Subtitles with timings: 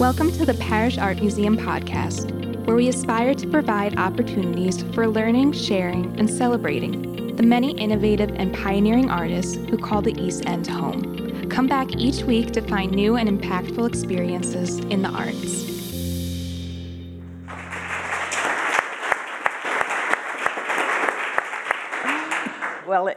[0.00, 2.30] Welcome to the Parrish Art Museum podcast,
[2.64, 8.54] where we aspire to provide opportunities for learning, sharing, and celebrating the many innovative and
[8.54, 11.50] pioneering artists who call the East End home.
[11.50, 15.69] Come back each week to find new and impactful experiences in the arts.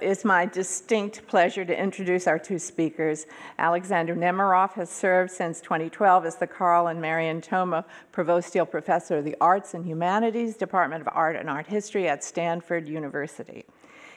[0.04, 3.26] Well, it is my distinct pleasure to introduce our two speakers.
[3.58, 9.24] Alexander Nemerov has served since 2012 as the Carl and Marion Thoma Provostial Professor of
[9.24, 13.63] the Arts and Humanities, Department of Art and Art History at Stanford University.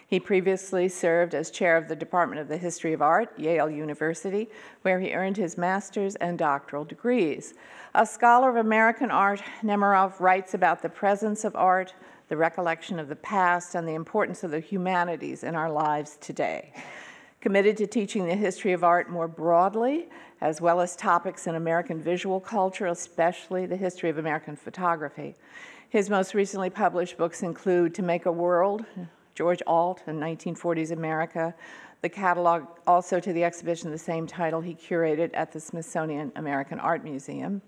[0.09, 4.48] He previously served as chair of the Department of the History of Art, Yale University,
[4.82, 7.55] where he earned his master's and doctoral degrees.
[7.95, 11.95] A scholar of American art, Nemerov writes about the presence of art,
[12.29, 16.73] the recollection of the past, and the importance of the humanities in our lives today.
[17.41, 20.09] Committed to teaching the history of art more broadly,
[20.41, 25.37] as well as topics in American visual culture, especially the history of American photography.
[25.88, 28.85] His most recently published books include To Make a World,
[29.35, 31.55] George Ault in 1940s America,
[32.02, 36.33] the catalog also to the exhibition of the same title he curated at the Smithsonian
[36.37, 37.63] American Art Museum.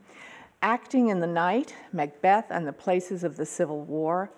[0.61, 4.31] Acting in the Night, Macbeth and the Places of the Civil War,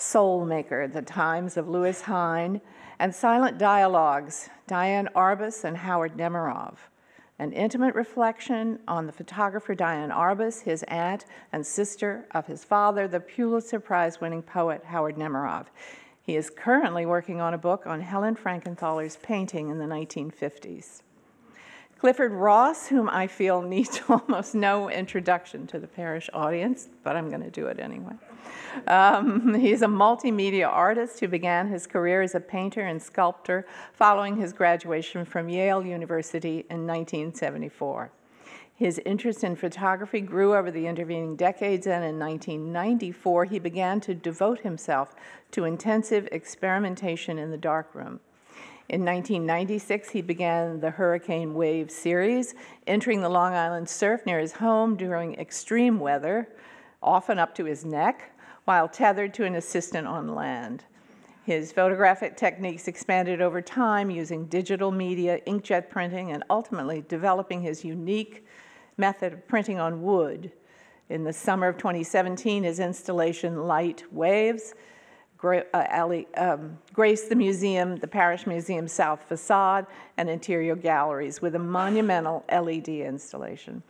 [0.00, 2.60] Soul Maker, The Times of Lewis Hine,
[3.00, 6.76] and Silent Dialogues, Diane Arbus and Howard Nemerov.
[7.40, 13.08] An intimate reflection on the photographer Diane Arbus, his aunt and sister of his father,
[13.08, 15.66] the Pulitzer Prize winning poet Howard Nemerov.
[16.22, 21.02] He is currently working on a book on Helen Frankenthaler's painting in the 1950s.
[21.98, 27.28] Clifford Ross, whom I feel needs almost no introduction to the Parrish audience, but I'm
[27.30, 28.14] going to do it anyway.
[28.86, 34.36] Um, he's a multimedia artist who began his career as a painter and sculptor following
[34.36, 38.10] his graduation from Yale University in 1974.
[38.78, 44.14] His interest in photography grew over the intervening decades, and in 1994, he began to
[44.14, 45.16] devote himself
[45.50, 48.20] to intensive experimentation in the darkroom.
[48.88, 52.54] In 1996, he began the Hurricane Wave series,
[52.86, 56.48] entering the Long Island surf near his home during extreme weather,
[57.02, 58.32] often up to his neck,
[58.68, 60.84] while tethered to an assistant on land.
[61.46, 67.82] His photographic techniques expanded over time using digital media, inkjet printing, and ultimately developing his
[67.82, 68.44] unique
[68.98, 70.52] method of printing on wood.
[71.08, 74.74] In the summer of 2017, his installation Light Waves
[75.38, 79.86] gra- uh, um, graced the museum, the Parrish Museum South facade,
[80.18, 83.82] and interior galleries with a monumental LED installation.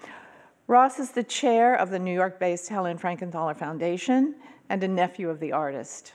[0.69, 4.37] Ross is the chair of the New York based Helen Frankenthaler Foundation
[4.69, 6.13] and a nephew of the artist.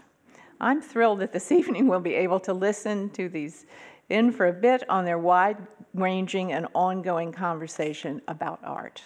[0.60, 3.66] I'm thrilled that this evening we'll be able to listen to these
[4.10, 5.58] in for a bit on their wide
[5.94, 9.04] ranging and ongoing conversation about art.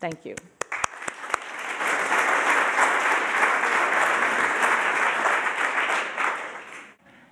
[0.00, 0.34] Thank you.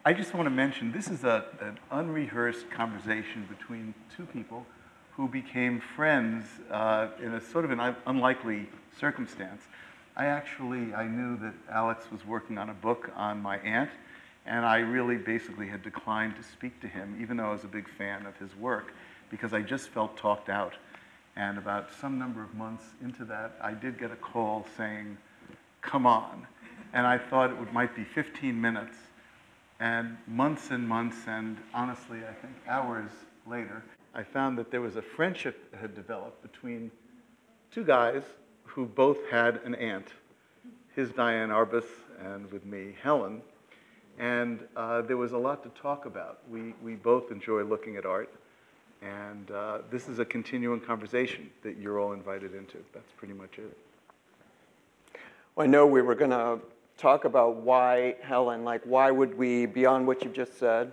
[0.07, 4.67] I just want to mention this is a, an unrehearsed conversation between two people
[5.13, 8.69] who became friends uh, in a sort of an unlikely
[9.01, 9.63] circumstance.
[10.17, 13.91] I actually I knew that Alex was working on a book on my aunt,
[14.47, 17.69] and I really basically had declined to speak to him, even though I was a
[17.69, 18.93] big fan of his work,
[19.29, 20.75] because I just felt talked out.
[21.35, 25.19] And about some number of months into that, I did get a call saying,
[25.81, 26.47] "Come on,"
[26.93, 28.97] and I thought it would, might be 15 minutes
[29.81, 33.11] and months and months, and honestly, I think hours
[33.49, 33.83] later,
[34.15, 36.93] I found that there was a friendship that had developed between
[37.73, 38.23] two guys
[38.65, 40.09] who both had an aunt,
[40.95, 41.85] his Diane Arbus,
[42.25, 43.43] and with me, Helen.
[44.19, 46.39] And uh, there was a lot to talk about.
[46.51, 48.33] We, we both enjoy looking at art,
[49.03, 52.79] and uh, this is a continuing conversation that you're all invited into.
[52.93, 53.77] That's pretty much it.
[55.57, 56.59] Well, I know we were going to
[56.97, 60.93] talk about why Helen, like why would we, beyond what you've just said,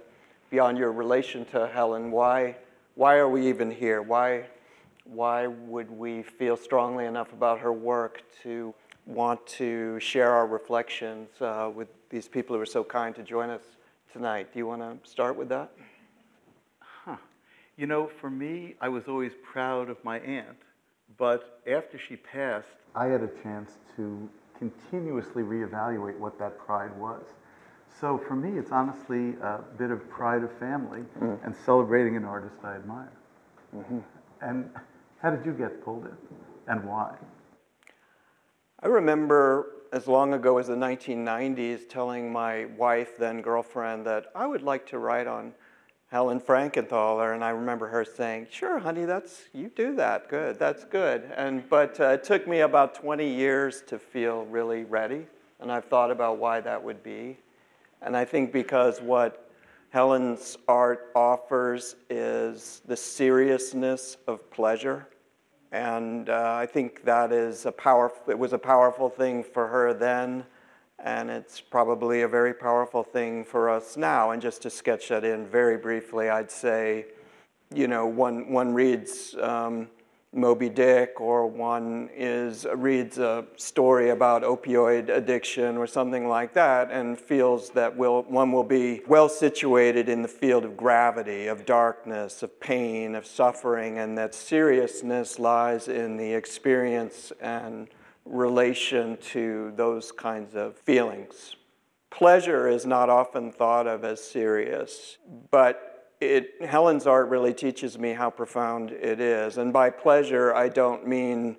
[0.50, 2.56] beyond your relation to Helen, why,
[2.96, 4.02] why are we even here?
[4.02, 4.46] Why,
[5.04, 8.74] why would we feel strongly enough about her work to
[9.06, 13.50] want to share our reflections uh, with these people who are so kind to join
[13.50, 13.64] us
[14.14, 14.54] tonight?
[14.54, 15.72] Do you want to start with that?
[16.80, 17.18] Huh.
[17.78, 20.58] You know, for me, I was always proud of my aunt,
[21.18, 27.24] but after she passed, I had a chance to continuously reevaluate what that pride was.
[28.00, 31.46] So for me, it's honestly a bit of pride of family mm.
[31.46, 33.12] and celebrating an artist I admire.
[33.76, 34.00] Mm-hmm.
[34.42, 34.70] And
[35.22, 36.18] how did you get pulled in
[36.68, 37.16] and why?
[38.82, 44.48] I remember as long ago as the 1990s telling my wife, then girlfriend, that I
[44.48, 45.54] would like to write on
[46.12, 50.28] Helen Frankenthaler, and I remember her saying, "Sure, honey, that's you do that.
[50.28, 54.84] Good, that's good." And but uh, it took me about 20 years to feel really
[54.84, 55.26] ready,
[55.62, 57.38] and I've thought about why that would be.
[58.02, 59.51] And I think because what
[59.92, 65.08] Helen's art offers is the seriousness of pleasure,
[65.72, 68.32] and uh, I think that is a powerful.
[68.32, 70.46] It was a powerful thing for her then
[71.04, 74.32] and it's probably a very powerful thing for us now.
[74.32, 77.06] And just to sketch that in very briefly, I'd say,
[77.74, 79.90] you know, one, one reads um,
[80.34, 86.90] Moby Dick or one is, reads a story about opioid addiction or something like that
[86.90, 91.66] and feels that will, one will be well situated in the field of gravity, of
[91.66, 97.90] darkness, of pain, of suffering, and that seriousness lies in the experience and
[98.24, 101.58] relation to those kinds of feelings.
[102.10, 105.18] Pleasure is not often thought of as serious,
[105.50, 105.91] but
[106.22, 109.58] it, Helen's art really teaches me how profound it is.
[109.58, 111.58] And by pleasure, I don't mean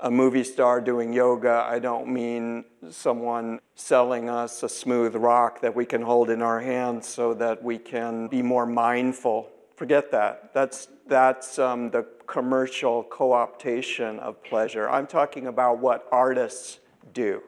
[0.00, 1.64] a movie star doing yoga.
[1.68, 6.60] I don't mean someone selling us a smooth rock that we can hold in our
[6.60, 9.48] hands so that we can be more mindful.
[9.76, 10.52] Forget that.
[10.52, 14.90] That's, that's um, the commercial co optation of pleasure.
[14.90, 16.80] I'm talking about what artists
[17.12, 17.42] do,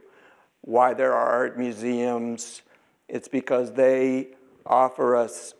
[0.61, 2.63] why there are art museums.
[3.09, 4.29] It's because they
[4.65, 5.55] offer us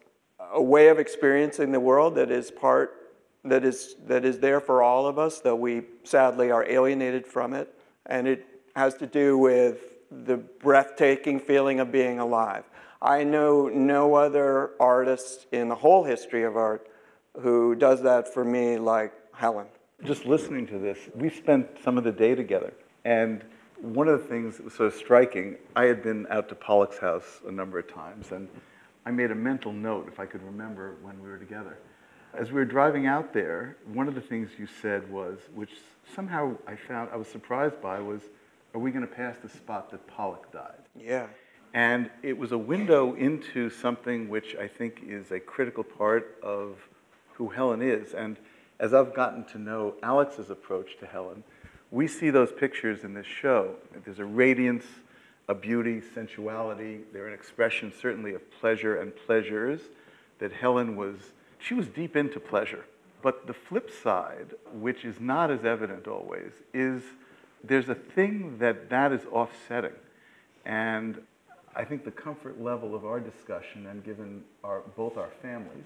[0.53, 3.13] a way of experiencing the world that is part
[3.45, 7.53] that is that is there for all of us though we sadly are alienated from
[7.55, 7.75] it
[8.07, 12.65] and it has to do with the breathtaking feeling of being alive
[13.01, 16.89] i know no other artist in the whole history of art
[17.41, 19.67] who does that for me like Helen.
[20.05, 22.73] Just listening to this, we spent some of the day together.
[23.05, 23.45] And
[23.81, 27.41] one of the things that was so striking, I had been out to Pollock's house
[27.47, 28.49] a number of times, and
[29.05, 31.79] I made a mental note, if I could remember, when we were together.
[32.35, 35.71] As we were driving out there, one of the things you said was, which
[36.15, 38.23] somehow I found I was surprised by, was,
[38.75, 41.27] "Are we going to pass the spot that Pollock died?" Yeah.
[41.75, 46.77] And it was a window into something which I think is a critical part of
[47.35, 48.15] who Helen is.
[48.15, 48.39] And
[48.79, 51.45] as I've gotten to know Alex's approach to Helen,
[51.91, 53.77] we see those pictures in this show.
[54.05, 54.87] There's a radiance,
[55.49, 57.01] a beauty, sensuality.
[57.13, 59.81] They're an expression, certainly, of pleasure and pleasures
[60.39, 61.17] that Helen was,
[61.59, 62.85] she was deep into pleasure.
[63.23, 67.03] But the flip side, which is not as evident always, is
[67.63, 69.93] there's a thing that that is offsetting.
[70.65, 71.21] And
[71.75, 75.85] I think the comfort level of our discussion, and given our, both our families,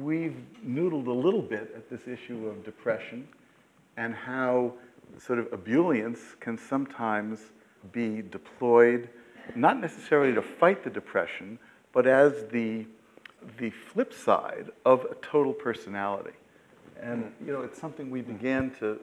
[0.00, 0.36] we've
[0.66, 3.28] noodled a little bit at this issue of depression
[3.96, 4.72] and how
[5.18, 7.40] sort of ebullience can sometimes
[7.92, 9.08] be deployed,
[9.54, 11.58] not necessarily to fight the depression,
[11.92, 12.86] but as the,
[13.58, 16.32] the flip side of a total personality.
[17.00, 18.98] And, you know, it's something we began to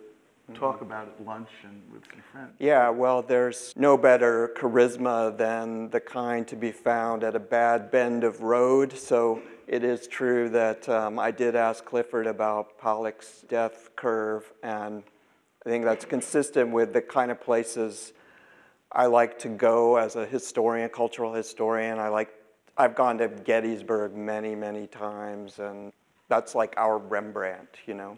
[0.53, 2.51] talk about at lunch and with some friends.
[2.59, 7.89] Yeah, well, there's no better charisma than the kind to be found at a bad
[7.89, 8.93] bend of road.
[8.93, 15.03] So it is true that um, I did ask Clifford about Pollock's death curve, and
[15.65, 18.13] I think that's consistent with the kind of places
[18.95, 21.99] I like to go as a historian, cultural historian.
[21.99, 22.29] I like,
[22.77, 25.91] I've gone to Gettysburg many, many times, and
[26.29, 28.17] that's like our Rembrandt, you know,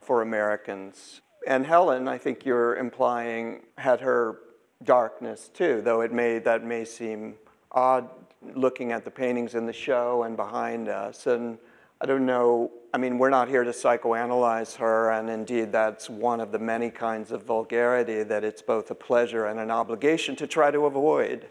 [0.00, 1.20] for Americans.
[1.46, 4.40] And Helen, I think you're implying, had her
[4.82, 7.36] darkness too, though it may, that may seem
[7.70, 8.08] odd
[8.54, 11.26] looking at the paintings in the show and behind us.
[11.28, 11.56] And
[12.00, 16.40] I don't know, I mean, we're not here to psychoanalyze her, and indeed, that's one
[16.40, 20.46] of the many kinds of vulgarity that it's both a pleasure and an obligation to
[20.46, 21.46] try to avoid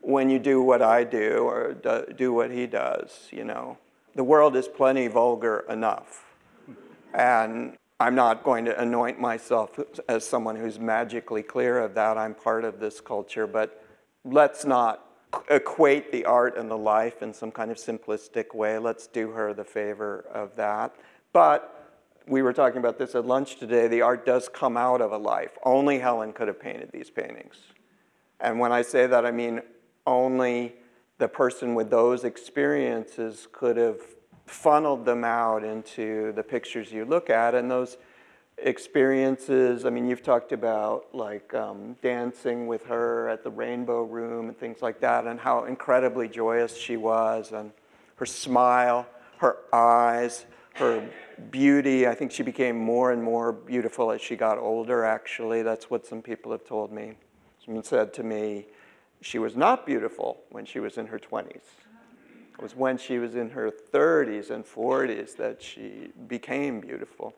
[0.00, 1.74] when you do what I do or
[2.16, 3.78] do what he does, you know.
[4.14, 6.24] The world is plenty vulgar enough.
[7.12, 12.16] And I'm not going to anoint myself as someone who's magically clear of that.
[12.16, 13.84] I'm part of this culture, but
[14.24, 15.05] let's not
[15.50, 18.78] equate the art and the life in some kind of simplistic way.
[18.78, 20.94] Let's do her the favor of that.
[21.32, 21.72] But
[22.26, 23.88] we were talking about this at lunch today.
[23.88, 25.50] The art does come out of a life.
[25.64, 27.56] Only Helen could have painted these paintings.
[28.40, 29.60] And when I say that, I mean
[30.06, 30.74] only
[31.18, 34.00] the person with those experiences could have
[34.46, 37.54] funneled them out into the pictures you look at.
[37.54, 37.96] And those
[38.58, 39.84] experiences.
[39.84, 44.58] I mean, you've talked about like um, dancing with her at the Rainbow Room and
[44.58, 47.72] things like that, and how incredibly joyous she was, and
[48.16, 49.06] her smile,
[49.38, 51.08] her eyes, her
[51.50, 52.06] beauty.
[52.06, 55.62] I think she became more and more beautiful as she got older, actually.
[55.62, 57.14] That's what some people have told me.
[57.64, 58.66] Someone said to me,
[59.20, 61.50] she was not beautiful when she was in her 20s.
[62.58, 67.34] It was when she was in her 30s and 40s that she became beautiful.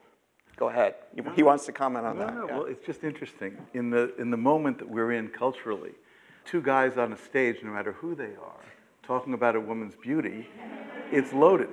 [0.59, 0.97] Go ahead.
[1.37, 2.35] He wants to comment on No, that.
[2.35, 2.57] no, yeah.
[2.57, 3.57] well, it's just interesting.
[3.75, 5.93] In the, in the moment that we're in culturally,
[6.45, 8.65] two guys on a stage, no matter who they are,
[9.05, 10.49] talking about a woman's beauty,
[11.13, 11.69] it's loaded.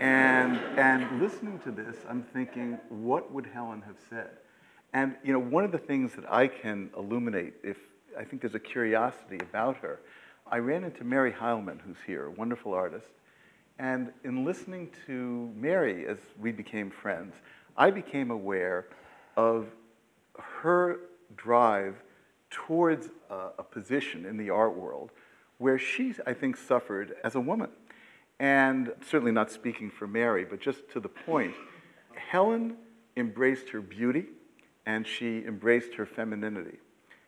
[0.00, 4.30] And, and listening to this, I'm thinking, what would Helen have said?
[4.94, 7.76] And, you know, one of the things that I can illuminate, if
[8.18, 10.00] I think there's a curiosity about her,
[10.50, 13.06] I ran into Mary Heilmann, who's here, a wonderful artist.
[13.78, 17.34] And in listening to Mary as we became friends,
[17.76, 18.86] I became aware
[19.36, 19.66] of
[20.38, 21.00] her
[21.36, 21.96] drive
[22.50, 25.10] towards a, a position in the art world
[25.58, 27.70] where she, I think, suffered as a woman.
[28.38, 31.54] And certainly not speaking for Mary, but just to the point,
[32.14, 32.76] Helen
[33.16, 34.26] embraced her beauty
[34.86, 36.78] and she embraced her femininity.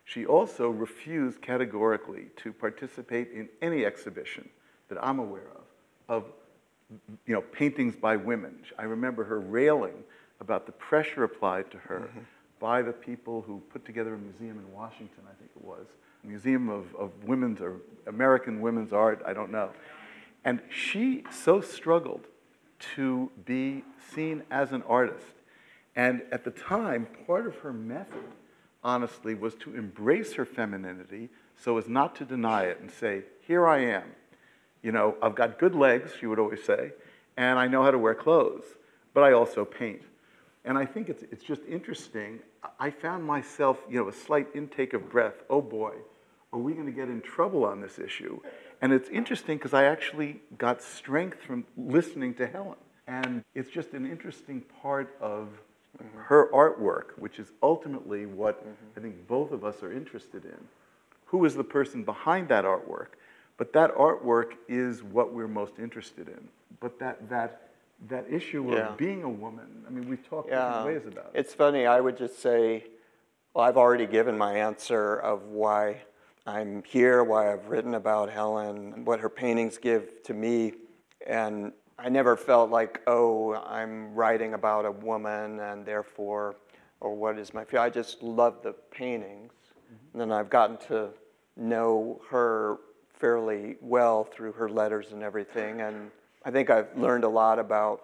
[0.05, 4.49] She also refused categorically to participate in any exhibition
[4.89, 5.65] that I'm aware of,
[6.09, 6.25] of
[7.27, 8.61] you know, paintings by women.
[8.79, 10.05] I remember her railing
[10.41, 12.21] about the pressure applied to her mm-hmm.
[12.61, 15.87] by the people who put together a museum in Washington, I think it was,
[16.25, 17.77] a museum of, of women's or
[18.07, 19.71] American women's art, I don't know.
[20.45, 22.27] And she so struggled
[22.95, 23.83] to be
[24.15, 25.27] seen as an artist.
[25.95, 28.25] And at the time, part of her method,
[28.85, 33.67] honestly, was to embrace her femininity so as not to deny it and say, Here
[33.67, 34.05] I am.
[34.83, 36.93] You know, I've got good legs, she would always say,
[37.37, 38.65] and I know how to wear clothes,
[39.15, 40.03] but I also paint.
[40.67, 42.41] And I think it's, it's just interesting.
[42.81, 45.35] I found myself, you know, a slight intake of breath.
[45.49, 45.95] Oh boy,
[46.53, 48.41] are we going to get in trouble on this issue?
[48.83, 52.77] And it's interesting because I actually got strength from listening to Helen.
[53.07, 55.49] And it's just an interesting part of
[55.97, 56.19] mm-hmm.
[56.19, 58.99] her artwork, which is ultimately what mm-hmm.
[58.99, 60.59] I think both of us are interested in.
[61.27, 63.09] Who is the person behind that artwork?
[63.57, 66.49] But that artwork is what we're most interested in.
[66.81, 67.66] But that, that,
[68.09, 68.91] that issue Yeah.
[68.91, 70.67] of being a woman, I mean, we've talked Yeah.
[70.67, 71.39] different ways about it.
[71.39, 72.85] It's funny, I would just say,
[73.55, 76.03] well, I've already given my answer of why
[76.47, 80.75] I'm here, why I've written about Helen, what her paintings give to me.
[81.27, 86.57] And I never felt like, oh, I'm writing about a woman and therefore,
[87.01, 87.81] or what is my feel.
[87.81, 89.53] I just love the paintings.
[89.53, 89.95] Mm-hmm.
[90.13, 91.11] And then I've gotten to
[91.57, 92.79] know her
[93.15, 95.81] fairly well through her letters and everything.
[95.81, 96.11] And
[96.47, 98.03] I think I've learned a lot about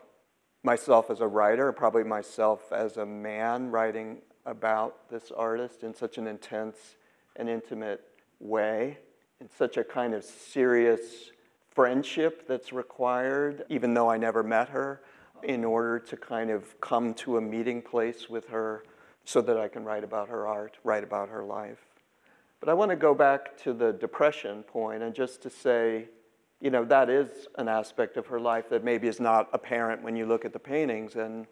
[0.64, 6.18] myself as a writer, probably myself as a man writing about this artist in such
[6.18, 6.96] an intense
[7.36, 8.04] and intimate
[8.40, 8.98] way,
[9.40, 11.30] in such a kind of serious
[11.70, 15.02] friendship that's required, even though I never met her,
[15.44, 18.82] in order to kind of come to a meeting place with her
[19.24, 21.84] so that I can write about her art, write about her life.
[22.58, 26.08] But I want to go back to the depression point and just to say,
[26.62, 30.14] you know, that is an aspect of her life that maybe is not apparent when
[30.14, 31.16] you look at the paintings.
[31.16, 31.46] And,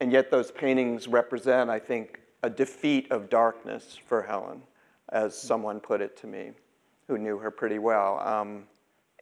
[0.00, 4.62] and yet, those paintings represent, I think, a defeat of darkness for Helen,
[5.08, 6.52] as someone put it to me
[7.08, 8.20] who knew her pretty well.
[8.20, 8.64] Um,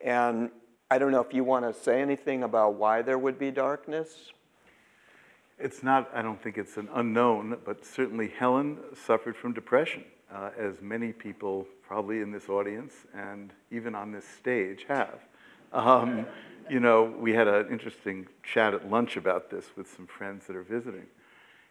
[0.05, 0.51] and
[0.91, 4.33] I don't know if you want to say anything about why there would be darkness.
[5.59, 10.51] It's not, I don't think it's an unknown, but certainly Helen suffered from depression, uh,
[10.59, 15.21] as many people probably in this audience and even on this stage have.
[15.73, 16.27] Um,
[16.69, 20.57] you know, we had an interesting chat at lunch about this with some friends that
[20.57, 21.07] are visiting.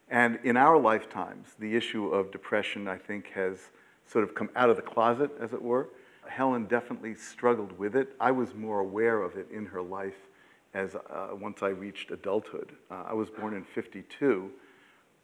[0.09, 3.59] And in our lifetimes, the issue of depression, I think, has
[4.07, 5.89] sort of come out of the closet, as it were.
[6.27, 8.15] Helen definitely struggled with it.
[8.19, 10.27] I was more aware of it in her life
[10.73, 12.71] as uh, once I reached adulthood.
[12.89, 14.51] Uh, I was born in 52,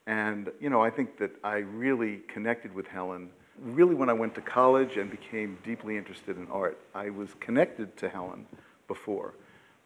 [0.08, 3.29] and you know, I think that I really connected with Helen
[3.62, 6.77] really when I went to college and became deeply interested in art.
[6.94, 8.46] I was connected to Helen
[8.88, 9.36] before,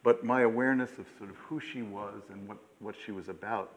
[0.03, 3.73] but my awareness of sort of who she was and what, what she was about.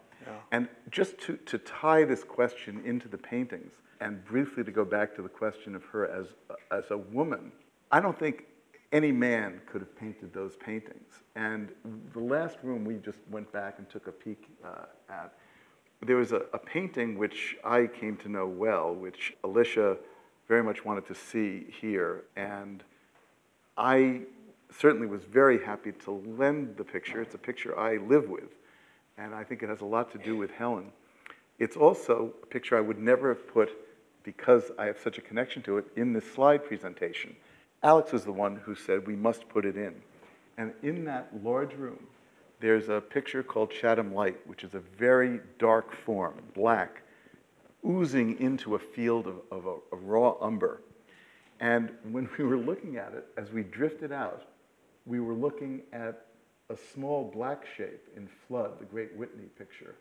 [0.53, 5.15] And just to, to tie this question into the paintings, and briefly to go back
[5.17, 6.27] to the question of her as,
[6.71, 7.53] as a woman,
[7.91, 8.45] I don't think
[8.93, 11.23] any man could have painted those paintings.
[11.35, 11.71] And
[12.13, 15.33] the last room we just went back and took a peek uh, at,
[16.05, 19.97] there was a, a painting which I came to know well, which Alicia
[20.49, 22.25] very much wanted to see here.
[22.37, 22.83] And
[23.77, 24.23] I
[24.79, 27.21] certainly was very happy to lend the picture.
[27.21, 28.51] It's a picture I live with,
[29.19, 30.93] and I think it has a lot to do with Helen.
[31.59, 33.71] It's also a picture I would never have put,
[34.25, 37.37] because I have such a connection to it, in this slide presentation.
[37.83, 39.95] Alex was the one who said we must put it in.
[40.57, 41.99] And in that large room,
[42.61, 47.03] there's a picture called Chatham Light, which is a very dark form, black,
[47.85, 50.81] oozing into a field of, of a, a raw umber.
[51.59, 54.45] And when we were looking at it, as we drifted out,
[55.07, 56.27] we were looking at
[56.71, 59.95] a small black shape in Flood, the great Whitney picture.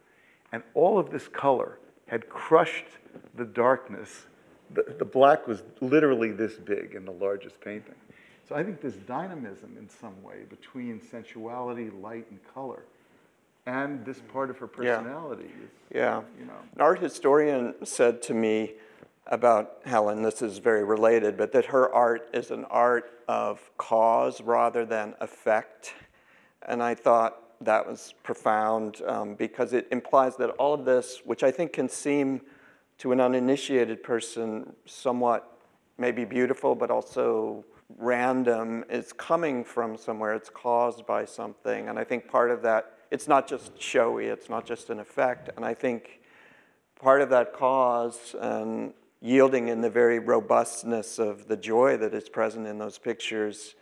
[0.51, 2.85] And all of this color had crushed
[3.35, 4.25] the darkness.
[4.73, 7.95] The, the black was literally this big in the largest painting.
[8.47, 12.83] So I think this dynamism in some way between sensuality, light, and color,
[13.65, 14.97] and this part of her Yeah.
[14.97, 16.21] personality is, Yeah.
[16.37, 16.57] you know.
[16.75, 18.75] An art historian said to me
[19.27, 24.41] about Helen, this is very related, but that her art is an art of cause
[24.41, 25.93] rather than effect.
[26.67, 31.43] And I thought that was profound um, because it implies that all of this, which
[31.43, 32.41] I think can seem
[32.97, 35.47] to an uninitiated person somewhat
[35.97, 37.63] maybe beautiful, but also
[37.97, 40.33] random, is coming from somewhere.
[40.33, 41.89] It's caused by something.
[41.89, 45.49] And I think part of that, it's not just showy, it's not just an effect.
[45.55, 46.21] And I think
[46.99, 52.27] part of that cause and yielding in the very robustness of the joy that is
[52.27, 53.75] present in those pictures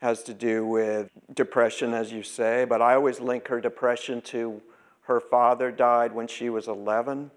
[0.00, 2.66] has to do with depression, as you say.
[2.66, 4.60] But I always link her depression to
[5.02, 7.30] her father died when she was 11.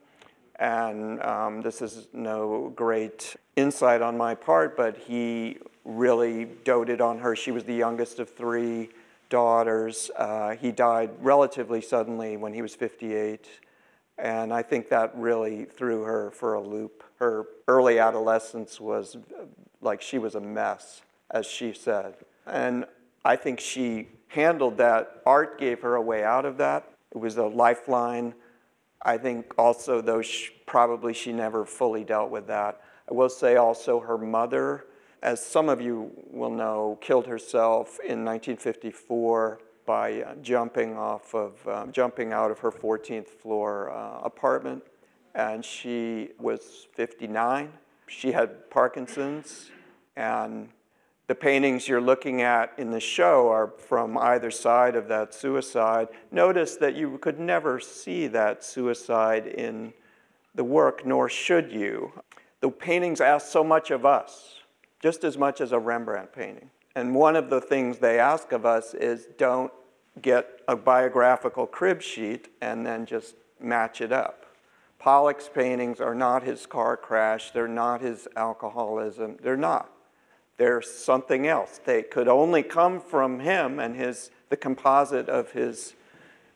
[0.60, 7.20] And um, this is no great insight on my part, but he really doted on
[7.20, 7.36] her.
[7.36, 8.90] She was the youngest of three
[9.30, 10.10] daughters.
[10.18, 13.48] Uh, he died relatively suddenly when he was 58.
[14.18, 17.04] And I think that really threw her for a loop.
[17.20, 19.18] Her early adolescence was
[19.82, 22.16] like she was a mess, as she said.
[22.46, 22.86] And
[23.24, 25.22] I think she handled that.
[25.26, 26.90] Art gave her a way out of that.
[27.12, 28.34] It was a lifeline.
[29.04, 32.82] I think also, though she, probably she never fully dealt with that.
[33.10, 34.86] I will say also her mother,
[35.22, 41.68] as some of you will know, killed herself in 1954 by uh, jumping off of
[41.68, 44.84] um, jumping out of her 14th floor uh, apartment,
[45.34, 47.74] and she was 59.
[48.06, 49.72] She had Parkinson's,
[50.16, 50.70] and
[51.28, 56.10] the paintings you're looking at in the show are from either side of that suicide.
[56.32, 59.94] Notice that you could never see that suicide in
[60.54, 62.12] the work, nor should you.
[62.60, 64.56] The paintings ask so much of us,
[65.02, 66.72] just as much as a Rembrandt painting.
[66.96, 69.72] And one of the things they ask of us is don't
[70.22, 74.46] get a biographical crib sheet and then just match it up.
[75.00, 79.92] Pollock's paintings are not his car crash, they're not his alcoholism, they're not.
[80.58, 81.80] They're something else.
[81.86, 85.94] They could only come from him and his the composite of his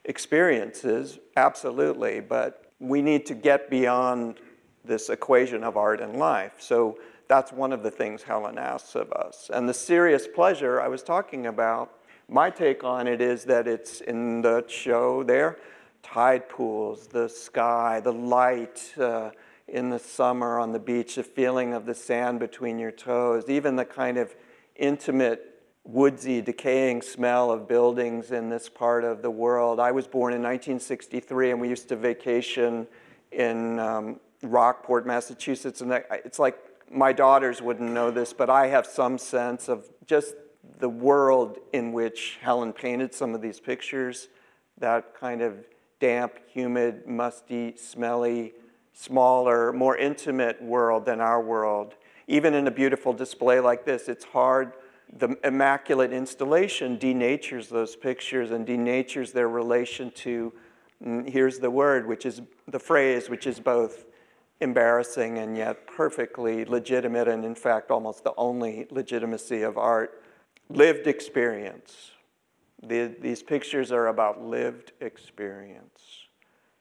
[0.05, 4.39] experiences, absolutely, but we need to get beyond
[4.83, 6.53] this equation of art and life.
[6.59, 6.97] So
[7.27, 9.51] that's one of the things Helen asks of us.
[9.53, 11.91] And the serious pleasure I was talking about,
[12.31, 15.57] my take on it is that it's in the show there
[16.01, 19.29] tide pools, the sky, the light uh,
[19.67, 23.75] in the summer on the beach, the feeling of the sand between your toes, even
[23.75, 24.35] the kind of
[24.75, 29.79] intimate, woodsy, decaying smell of buildings in this part of the world.
[29.79, 32.87] I was born in 1963 and we used to vacation
[33.31, 35.91] in um, Rockport, Massachusetts, and
[36.25, 36.57] it's like
[36.89, 40.35] my daughters wouldn't know this, but I have some sense of just
[40.81, 44.27] the world in which Helen painted some of these pictures,
[44.79, 45.63] that kind of
[45.99, 48.53] damp, humid, musty, smelly,
[48.91, 51.93] smaller, more intimate world than our world.
[52.27, 54.73] Even in a beautiful display like this, it's hard.
[55.17, 60.51] The immaculate installation denatures those pictures and denatures their relation to,
[61.05, 64.05] mm, here's the word, which is the phrase, which is both
[64.61, 70.21] embarrassing and yet perfectly legitimate, and in fact, almost the only legitimacy of art
[70.75, 72.11] lived experience.
[72.83, 76.27] The, these pictures are about lived experience.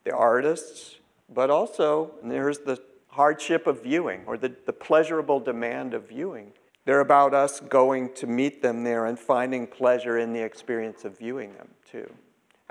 [0.04, 0.96] The artists,
[1.32, 6.52] but also there's the hardship of viewing or the, the pleasurable demand of viewing.
[6.86, 11.18] They're about us going to meet them there and finding pleasure in the experience of
[11.18, 12.10] viewing them too.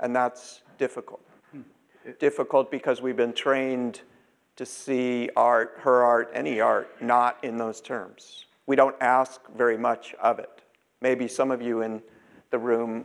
[0.00, 1.20] And that's difficult.
[1.52, 1.60] Hmm.
[2.18, 4.00] Difficult because we've been trained
[4.56, 8.46] to see art, her art, any art, not in those terms.
[8.66, 10.59] We don't ask very much of it.
[11.02, 12.02] Maybe some of you in
[12.50, 13.04] the room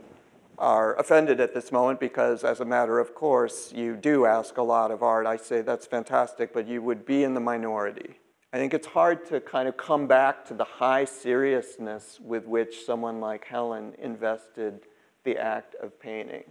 [0.58, 4.62] are offended at this moment because, as a matter of course, you do ask a
[4.62, 5.26] lot of art.
[5.26, 8.18] I say that's fantastic, but you would be in the minority.
[8.52, 12.84] I think it's hard to kind of come back to the high seriousness with which
[12.86, 14.80] someone like Helen invested
[15.24, 16.44] the act of painting.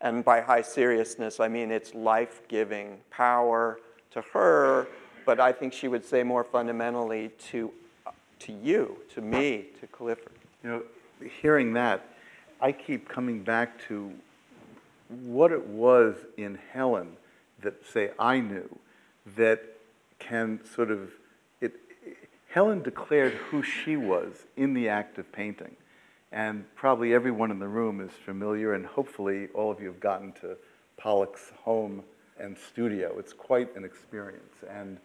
[0.00, 3.80] And by high seriousness, I mean its life giving power
[4.12, 4.88] to her,
[5.26, 7.70] but I think she would say more fundamentally to,
[8.40, 10.31] to you, to me, to Clifford.
[10.62, 10.82] You know,
[11.40, 12.06] hearing that,
[12.60, 14.12] I keep coming back to
[15.08, 17.16] what it was in Helen
[17.62, 18.78] that, say, I knew
[19.36, 19.62] that
[20.18, 21.10] can sort of,
[21.60, 21.74] it,
[22.48, 25.76] Helen declared who she was in the act of painting.
[26.30, 30.32] And probably everyone in the room is familiar, and hopefully all of you have gotten
[30.40, 30.56] to
[30.96, 32.02] Pollock's home
[32.38, 33.18] and studio.
[33.18, 34.54] It's quite an experience.
[34.70, 34.98] And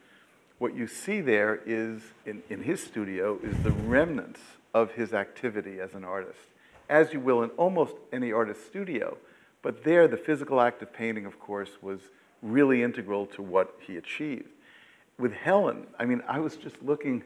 [0.60, 4.40] what you see there is, in, in his studio, is the remnants
[4.74, 6.40] of his activity as an artist,
[6.90, 9.18] as you will in almost any artist's studio.
[9.62, 12.00] But there, the physical act of painting, of course, was
[12.42, 14.50] really integral to what he achieved.
[15.18, 17.24] With Helen, I mean, I was just looking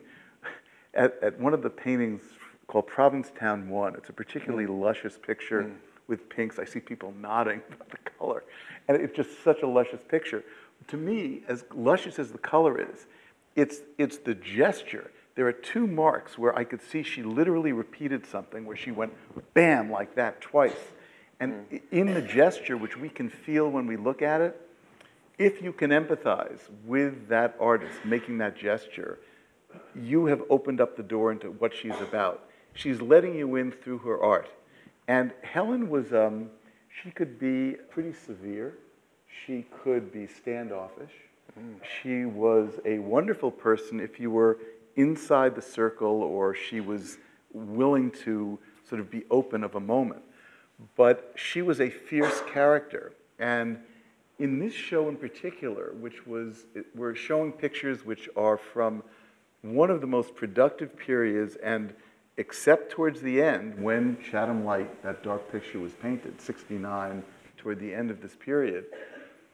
[0.94, 2.22] at, at one of the paintings
[2.68, 3.96] called Provincetown 1.
[3.96, 4.80] It's a particularly mm.
[4.80, 5.74] luscious picture mm.
[6.08, 6.58] with pinks.
[6.58, 8.44] I see people nodding about the color.
[8.88, 10.44] And it's just such a luscious picture.
[10.88, 13.08] To me, as luscious as the color is,
[13.56, 15.12] it's, it's the gesture.
[15.36, 19.14] There are two marks where I could see she literally repeated something, where she went
[19.54, 20.92] bam like that twice.
[21.40, 21.82] And mm.
[21.92, 24.60] in the gesture, which we can feel when we look at it,
[25.38, 29.20] if you can empathize with that artist making that gesture,
[29.96, 32.48] you have opened up the door into what she's about.
[32.74, 34.50] She's letting you in through her art.
[35.08, 36.50] And Helen was, um,
[37.02, 38.78] she could be pretty severe.
[39.46, 41.12] She could be standoffish.
[41.60, 41.76] Mm.
[42.02, 44.60] She was a wonderful person if you were
[44.96, 47.18] inside the circle or she was
[47.54, 50.22] willing to sort of be open of a moment.
[50.96, 53.14] But she was a fierce character.
[53.40, 53.80] And
[54.40, 59.04] in this show in particular, which was, we're showing pictures which are from
[59.62, 61.94] one of the most productive periods and
[62.38, 67.24] except towards the end when Chatham Light, that dark picture was painted, 69,
[67.58, 68.86] toward the end of this period,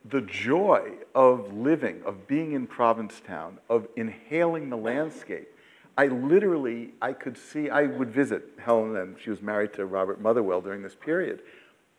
[0.09, 5.49] the joy of living, of being in Provincetown, of inhaling the landscape.
[5.97, 10.21] I literally, I could see, I would visit Helen, and she was married to Robert
[10.21, 11.41] Motherwell during this period.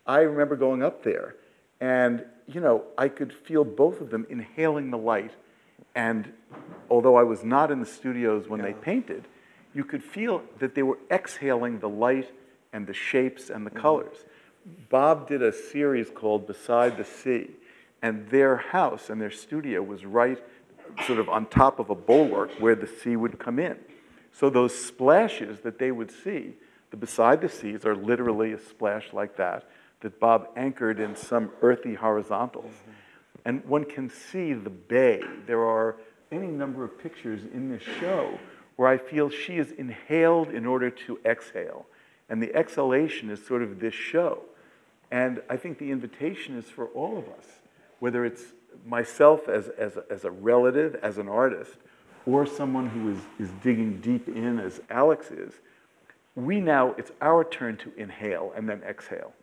[0.07, 1.35] I remember going up there,
[1.81, 5.31] and, you know, I could feel both of them inhaling the light.
[5.95, 6.31] And
[6.89, 9.27] although I was not in the studios when they painted,
[9.73, 12.31] you could feel that they were exhaling the light
[12.71, 13.81] and the shapes and the mm-hmm.
[13.81, 14.17] colors.
[14.89, 17.49] Bob did a series called Beside the Sea,
[18.01, 20.41] and their house and their studio was right
[21.05, 23.77] sort of on top of a bulwark where the sea would come in.
[24.31, 26.53] So those splashes that they would see,
[26.91, 29.69] the beside the seas are literally a splash like that,
[30.01, 32.71] that Bob anchored in some earthy horizontals.
[32.71, 32.91] Mm-hmm.
[33.45, 35.21] And one can see the bay.
[35.45, 35.97] There are
[36.31, 38.39] any number of pictures in this show
[38.75, 41.85] where I feel she is inhaled in order to exhale.
[42.29, 44.43] And the exhalation is sort of this show.
[45.11, 47.45] And I think the invitation is for all of us,
[47.99, 48.43] whether it's
[48.85, 51.73] myself as, as, a, as a relative, as an artist,
[52.25, 55.53] or someone who is, is digging deep in as Alex is,
[56.35, 59.33] we now, it's our turn to inhale and then exhale.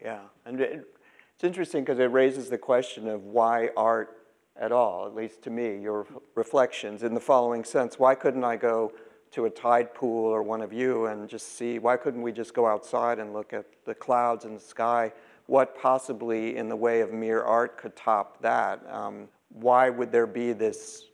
[0.00, 0.86] Yeah, and it,
[1.34, 4.18] it's interesting because it raises the question of why art
[4.56, 7.98] at all, at least to me, your reflections in the following sense.
[7.98, 8.92] Why couldn't I go
[9.32, 12.52] to a tide pool or one of you and just see, why couldn't we just
[12.52, 15.10] go outside and look at the clouds and the sky?
[15.46, 18.84] What possibly in the way of mere art could top that?
[18.90, 21.06] Um, why would there be this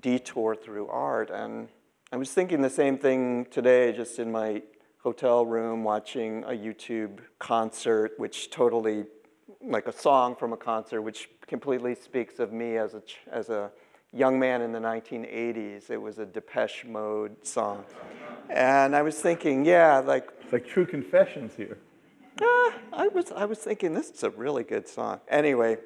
[0.00, 1.30] detour through art?
[1.30, 1.68] And
[2.12, 4.62] I was thinking the same thing today, just in my
[5.02, 9.04] hotel room, watching a YouTube concert, which totally
[9.60, 13.70] like a song from a concert, which completely speaks of me as a, as a
[14.12, 15.90] young man in the 1980s.
[15.90, 17.84] It was a Depeche Mode song.
[18.48, 20.30] And I was thinking, yeah, like.
[20.42, 21.78] It's like true confessions here.
[22.40, 25.20] Uh, I, was, I was thinking, this is a really good song.
[25.28, 25.78] Anyway,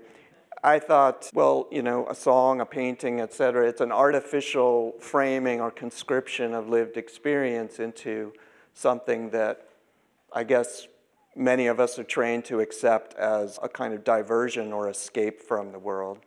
[0.64, 3.68] I thought, well, you know, a song, a painting, etc.
[3.68, 8.32] it's an artificial framing or conscription of lived experience into
[8.74, 9.68] something that
[10.32, 10.88] I guess
[11.36, 15.72] many of us are trained to accept as a kind of diversion or escape from
[15.72, 16.18] the world.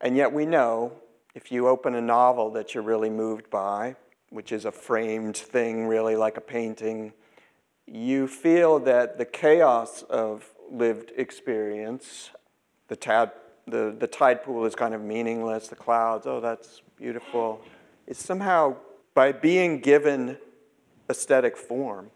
[0.00, 0.92] And yet we know
[1.34, 3.96] if you open a novel that you're really moved by,
[4.30, 7.12] which is a framed thing, really like a painting,
[7.86, 12.30] you feel that the chaos of lived experience,
[12.88, 13.32] the, tad,
[13.66, 17.60] the, the tide pool is kind of meaningless, the clouds, oh, that's beautiful.
[18.06, 18.76] It's somehow,
[19.14, 20.38] by being given
[21.10, 22.10] aesthetic form,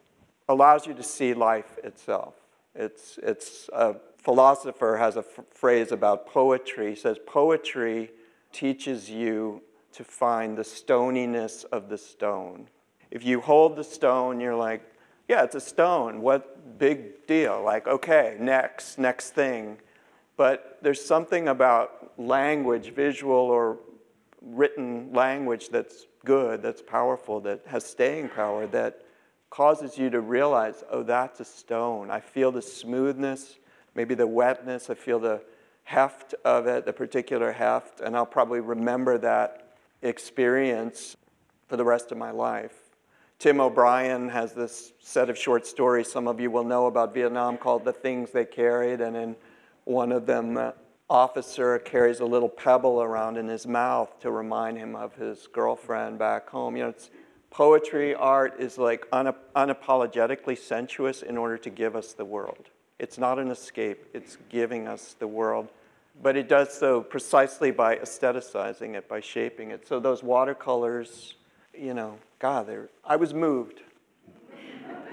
[0.48, 2.34] allows you to see life itself.
[2.74, 5.24] It's, it's a philosopher has a
[5.54, 6.90] phrase about poetry.
[6.90, 8.10] He says, Poetry
[8.52, 12.68] teaches you to find the stoniness of the stone.
[13.10, 14.82] If you hold the stone, you're like,
[15.28, 16.20] yeah, it's a stone.
[16.20, 17.62] What big deal?
[17.62, 19.78] Like, okay, next, next thing.
[20.36, 23.78] But there's something about language, visual or
[24.42, 29.02] written language that's good, that's powerful, that has staying power, that
[29.50, 32.10] causes you to realize, oh, that's a stone.
[32.10, 33.56] I feel the smoothness,
[33.94, 35.42] maybe the wetness, I feel the
[35.84, 41.16] heft of it, the particular heft, and I'll probably remember that experience
[41.68, 42.85] for the rest of my life.
[43.38, 47.58] Tim O'Brien has this set of short stories some of you will know about Vietnam
[47.58, 49.36] called The Things They Carried, and in
[49.84, 50.74] one of them, the
[51.10, 56.18] officer carries a little pebble around in his mouth to remind him of his girlfriend
[56.18, 56.76] back home.
[56.76, 57.10] You know, it's,
[57.50, 62.70] poetry, art is like unapologetically sensuous in order to give us the world.
[62.98, 65.68] It's not an escape, it's giving us the world.
[66.22, 69.86] But it does so precisely by aestheticizing it, by shaping it.
[69.86, 71.34] So those watercolors,
[71.78, 72.68] you know, God,
[73.04, 73.80] I was moved.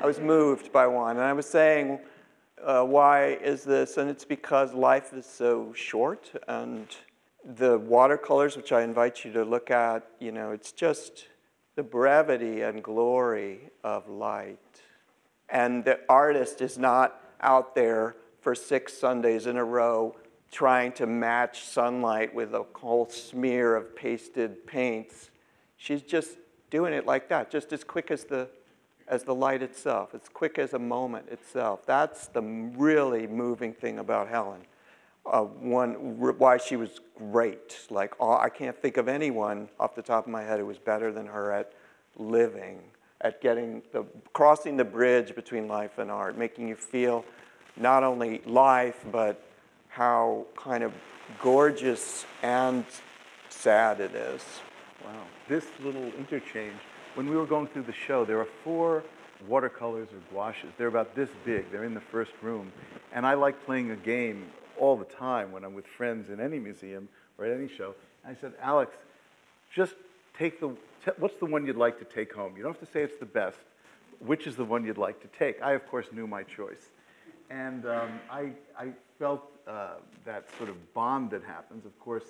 [0.01, 1.17] I was moved by one.
[1.17, 1.99] And I was saying,
[2.63, 3.97] uh, why is this?
[3.97, 6.31] And it's because life is so short.
[6.47, 6.87] And
[7.43, 11.27] the watercolors, which I invite you to look at, you know, it's just
[11.75, 14.59] the brevity and glory of light.
[15.49, 20.15] And the artist is not out there for six Sundays in a row
[20.51, 25.31] trying to match sunlight with a whole smear of pasted paints.
[25.77, 26.37] She's just
[26.73, 28.49] doing it like that, just as quick as the,
[29.07, 31.85] as the light itself, as quick as a moment itself.
[31.85, 34.61] That's the really moving thing about Helen.
[35.23, 35.93] Uh, one,
[36.39, 37.77] why she was great.
[37.91, 41.11] Like, I can't think of anyone off the top of my head who was better
[41.11, 41.73] than her at
[42.17, 42.79] living,
[43.21, 47.23] at getting the, crossing the bridge between life and art, making you feel
[47.77, 49.39] not only life, but
[49.89, 50.91] how kind of
[51.39, 52.83] gorgeous and
[53.49, 54.41] sad it is.
[55.05, 55.23] Wow.
[55.49, 56.79] This little interchange,
[57.15, 59.03] when we were going through the show, there are four
[59.47, 60.71] watercolors or gouaches.
[60.77, 61.71] They're about this big.
[61.71, 62.71] They're in the first room.
[63.13, 64.45] And I like playing a game
[64.79, 67.95] all the time when I'm with friends in any museum or at any show.
[68.23, 68.95] And I said, Alex,
[69.73, 69.95] just
[70.37, 70.75] take the,
[71.17, 72.55] what's the one you'd like to take home?
[72.55, 73.59] You don't have to say it's the best.
[74.19, 75.61] Which is the one you'd like to take?
[75.61, 76.89] I, of course, knew my choice.
[77.49, 81.85] And um, I, I felt uh, that sort of bond that happens.
[81.85, 82.23] Of course,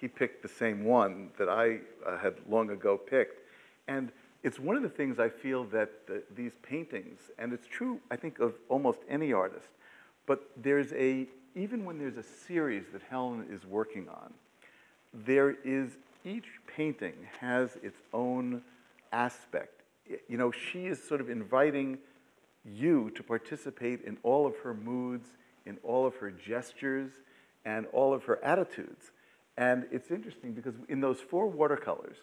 [0.00, 3.40] he picked the same one that I uh, had long ago picked.
[3.88, 4.10] And
[4.42, 8.16] it's one of the things I feel that the, these paintings, and it's true, I
[8.16, 9.68] think, of almost any artist,
[10.26, 14.32] but there's a, even when there's a series that Helen is working on,
[15.12, 18.62] there is, each painting has its own
[19.12, 19.80] aspect.
[20.28, 21.98] You know, she is sort of inviting
[22.64, 25.28] you to participate in all of her moods,
[25.66, 27.10] in all of her gestures,
[27.64, 29.10] and all of her attitudes.
[29.58, 32.16] And it's interesting because in those four watercolors,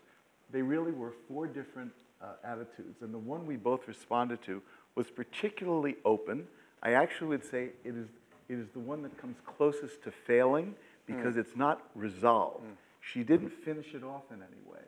[0.51, 3.01] they really were four different uh, attitudes.
[3.01, 4.61] And the one we both responded to
[4.95, 6.47] was particularly open.
[6.81, 8.07] I actually would say it is,
[8.47, 11.39] it is the one that comes closest to failing because mm.
[11.39, 12.63] it's not resolved.
[12.63, 12.77] Mm.
[13.01, 14.79] She didn't finish it off in any way.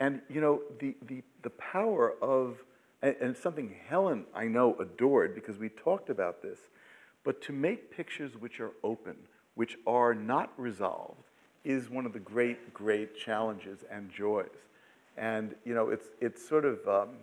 [0.00, 2.58] And, you know, the, the, the power of,
[3.00, 6.58] and, and it's something Helen, I know, adored because we talked about this,
[7.24, 9.16] but to make pictures which are open,
[9.54, 11.24] which are not resolved,
[11.64, 14.48] is one of the great, great challenges and joys.
[15.16, 17.16] And, you know, it's, it's sort of um,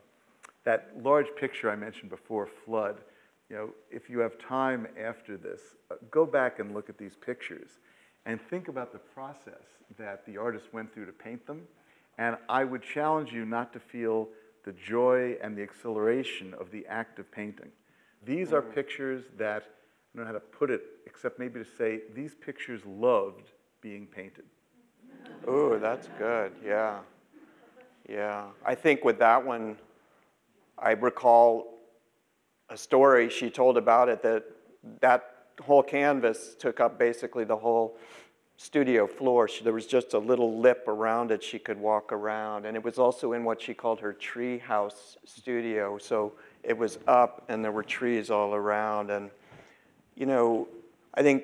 [0.63, 2.97] that large picture I mentioned before, Flood.
[3.50, 7.15] You know, if you have time after this, uh, go back and look at these
[7.15, 7.80] pictures
[8.26, 9.63] and think about the process
[9.97, 11.62] that the artist went through to paint them.
[12.17, 14.28] And I would challenge you not to feel
[14.65, 17.69] the joy and the exhilaration of the act of painting.
[18.26, 22.02] These are pictures that, I don't know how to put it, except maybe to say,
[22.13, 23.52] these pictures loved
[23.88, 24.43] being painted.
[25.47, 26.52] Ooh, that's good.
[26.65, 27.00] Yeah.
[28.10, 28.47] Yeah.
[28.65, 29.78] I think with that one,
[30.78, 31.80] I recall
[32.69, 34.43] a story she told about it that
[35.00, 35.21] that
[35.63, 37.97] whole canvas took up basically the whole
[38.58, 39.47] studio floor.
[39.47, 42.65] She, there was just a little lip around it she could walk around.
[42.65, 45.97] And it was also in what she called her tree house studio.
[45.97, 49.12] So it was up and there were trees all around.
[49.12, 49.32] And,
[50.15, 50.67] you know,
[51.13, 51.43] I think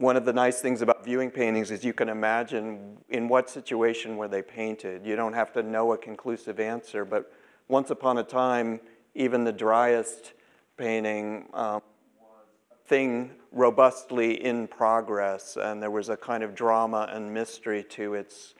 [0.00, 4.16] one of the nice things about viewing paintings is you can imagine in what situation
[4.16, 5.04] were they painted.
[5.04, 7.30] You don't have to know a conclusive answer, but
[7.68, 8.80] once upon a time,
[9.14, 10.32] even the driest
[10.78, 11.82] painting um,
[12.18, 17.84] was a thing robustly in progress, and there was a kind of drama and mystery
[17.90, 18.54] to its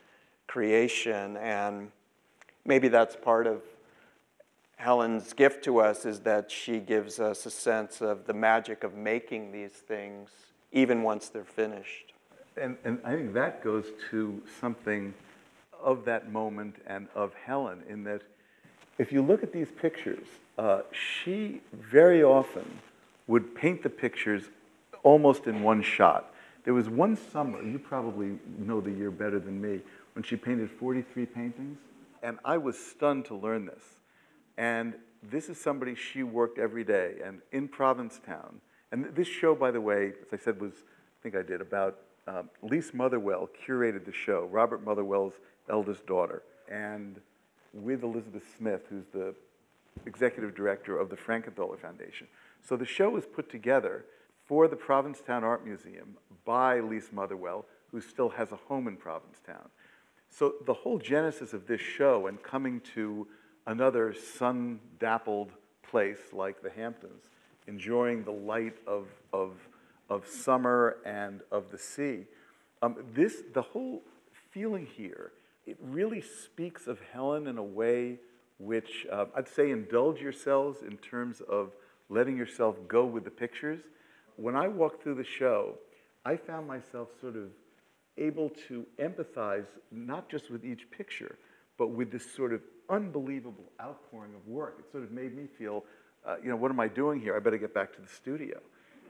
[0.47, 1.39] creation.
[1.39, 1.91] And
[2.67, 3.63] maybe that's part of
[4.77, 8.95] Helen's gift to us is that she gives us a sense of the magic of
[8.95, 10.29] making these things
[10.73, 12.13] even once they're finished.
[12.57, 15.15] And, and I think that goes to something
[15.83, 18.23] of that moment and of Helen, in that
[18.99, 20.27] if you look at these pictures,
[20.59, 22.67] uh, she very often
[23.27, 24.45] would paint the pictures
[25.03, 26.35] almost in one shot.
[26.65, 29.81] There was one summer, you probably know the year better than me,
[30.15, 31.79] when she painted 43 paintings,
[32.23, 33.83] and I was stunned to learn this.
[34.59, 38.61] And this is somebody she worked every day, and in Provincetown,
[38.93, 41.99] and this show, by the way, as I said, was, I think I did, about
[42.27, 45.35] um, Lise Motherwell curated the show, Robert Motherwell's
[45.69, 46.43] eldest daughter.
[46.71, 47.21] And
[47.73, 49.35] with Elizabeth Smith, who's the
[50.07, 52.27] executive director of the Frankenthaler Foundation.
[52.63, 54.05] So the show was put together
[54.47, 59.69] for the Provincetown Art Museum by Lise Motherwell, who still has a home in Provincetown.
[60.29, 63.27] So the whole genesis of this show and coming to
[63.67, 67.25] another sun-dappled place like the Hamptons,
[67.67, 69.53] enjoying the light of, of,
[70.09, 72.25] of summer and of the sea,
[72.83, 74.03] um, this, the whole
[74.51, 75.33] feeling here,
[75.67, 78.19] it really speaks of Helen in a way
[78.59, 81.73] which uh, I'd say indulge yourselves in terms of
[82.09, 83.81] letting yourself go with the pictures.
[84.37, 85.75] When I walked through the show,
[86.25, 87.49] I found myself sort of
[88.19, 91.39] able to empathize not just with each picture,
[91.79, 94.77] but with this sort of unbelievable outpouring of work.
[94.79, 95.85] It sort of made me feel,
[96.27, 97.37] uh, you know, what am I doing here?
[97.37, 98.61] I better get back to the studio.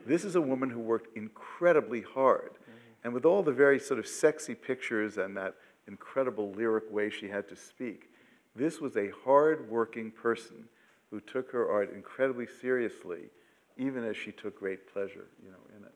[0.07, 2.53] This is a woman who worked incredibly hard.
[2.53, 2.73] Mm-hmm.
[3.05, 5.55] And with all the very sort of sexy pictures and that
[5.89, 8.11] incredible lyric way she had to speak,
[8.55, 10.65] this was a hard-working person
[11.11, 13.31] who took her art incredibly seriously,
[13.77, 15.95] even as she took great pleasure, you know, in it.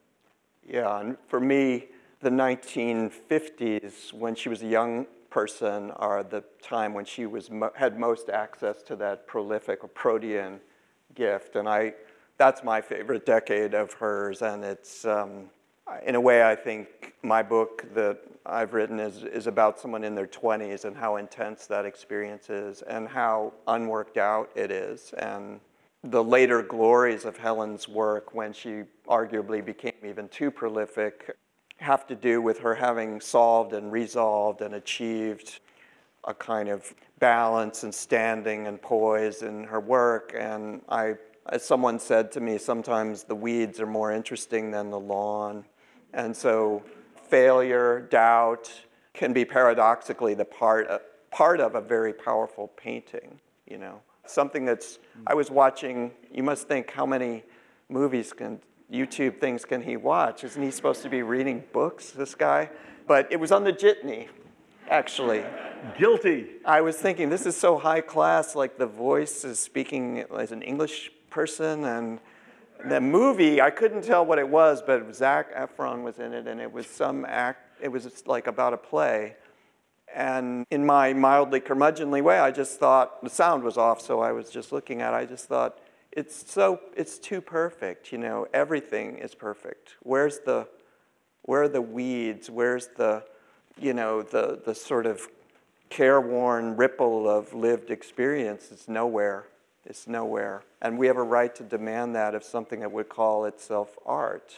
[0.67, 1.87] Yeah, and for me,
[2.21, 7.99] the 1950s, when she was a young person, are the time when she was had
[7.99, 10.59] most access to that prolific or protean
[11.15, 11.93] gift, and I,
[12.37, 15.05] that's my favorite decade of hers, and it's.
[15.05, 15.49] Um,
[16.05, 20.15] in a way, I think my book that I've written is, is about someone in
[20.15, 25.13] their 20s and how intense that experience is and how unworked out it is.
[25.17, 25.59] And
[26.03, 31.35] the later glories of Helen's work, when she arguably became even too prolific,
[31.77, 35.59] have to do with her having solved and resolved and achieved
[36.25, 40.35] a kind of balance and standing and poise in her work.
[40.37, 41.15] And I,
[41.47, 45.65] as someone said to me, sometimes the weeds are more interesting than the lawn.
[46.13, 46.83] And so
[47.29, 48.71] failure, doubt
[49.13, 54.01] can be paradoxically the part of, part of a very powerful painting, you know.
[54.27, 57.43] Something that's, I was watching, you must think how many
[57.89, 58.59] movies can
[58.91, 60.43] YouTube things can he watch?
[60.43, 62.69] Isn't he supposed to be reading books, this guy?
[63.07, 64.27] But it was on the jitney,
[64.89, 65.43] actually.
[65.97, 66.47] Guilty.
[66.65, 70.61] I was thinking, this is so high class, like the voice is speaking as an
[70.61, 72.19] English person, and
[72.89, 76.59] the movie, I couldn't tell what it was, but Zac Efron was in it, and
[76.59, 79.35] it was some act, it was like about a play.
[80.13, 84.31] And in my mildly curmudgeonly way, I just thought, the sound was off, so I
[84.31, 85.79] was just looking at it, I just thought,
[86.15, 90.67] it's so it's too perfect you know everything is perfect where's the
[91.43, 93.23] where are the weeds where's the
[93.79, 95.27] you know the the sort of
[95.89, 99.45] careworn ripple of lived experience is nowhere
[99.85, 103.45] it's nowhere and we have a right to demand that of something that would call
[103.45, 104.53] itself art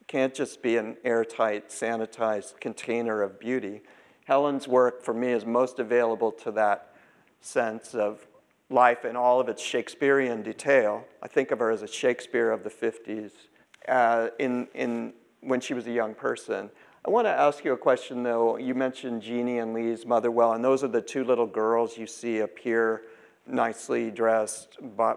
[0.00, 3.80] it can't just be an airtight sanitized container of beauty
[4.24, 6.94] helen's work for me is most available to that
[7.40, 8.26] sense of
[8.70, 11.04] life in all of its Shakespearean detail.
[11.22, 13.32] I think of her as a Shakespeare of the 50s
[13.88, 16.70] uh, in, in, when she was a young person.
[17.02, 18.58] I want to ask you a question, though.
[18.58, 22.40] You mentioned Jeannie and Lise Motherwell, and those are the two little girls you see
[22.40, 23.02] appear
[23.46, 25.14] nicely dressed uh,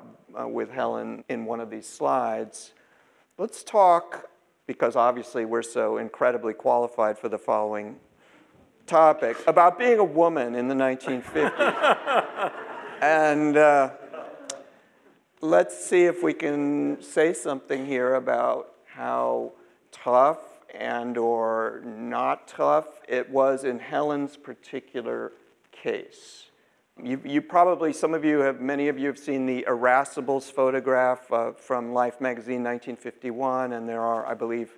[0.47, 2.71] with Helen in one of these slides.
[3.37, 4.29] Let's talk,
[4.65, 7.97] because obviously we're so incredibly qualified for the following
[8.87, 12.51] topic, about being a woman in the 1950s.
[13.01, 13.89] And uh,
[15.41, 19.51] let's see if we can say something here about how
[19.91, 25.31] tough and or not tough it was in Helen's particular
[25.71, 26.49] case.
[27.01, 31.31] You, you, probably, some of you have, many of you have seen the Irascibles photograph
[31.31, 34.77] uh, from Life magazine 1951, and there are, I believe,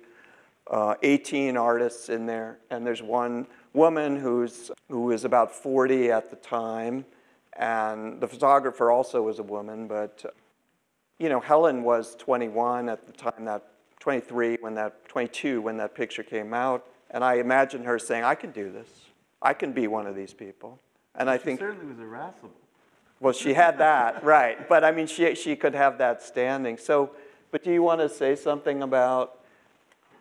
[0.70, 2.58] uh, 18 artists in there.
[2.70, 7.04] And there's one woman who's, who is about 40 at the time,
[7.52, 10.24] and the photographer also was a woman, but
[11.18, 13.64] you know, Helen was 21 at the time that
[14.06, 18.36] 23 when that 22 when that picture came out, and I imagine her saying, "I
[18.36, 18.86] can do this.
[19.42, 20.78] I can be one of these people."
[21.16, 22.52] And I think certainly was irascible.
[23.18, 24.68] Well, she had that, right?
[24.68, 26.78] But I mean, she she could have that standing.
[26.78, 27.10] So,
[27.50, 29.40] but do you want to say something about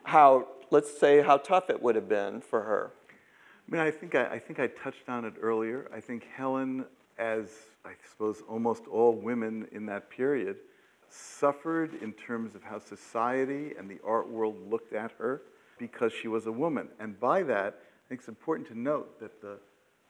[0.01, 2.91] how, let's say, how tough it would have been for her?
[3.68, 5.88] I mean, I think I, I think I touched on it earlier.
[5.93, 6.86] I think Helen
[7.20, 7.51] as
[7.86, 10.57] I suppose almost all women in that period,
[11.10, 15.41] suffered in terms of how society and the art world looked at her
[15.78, 16.88] because she was a woman.
[16.99, 19.58] And by that, I think it's important to note that the,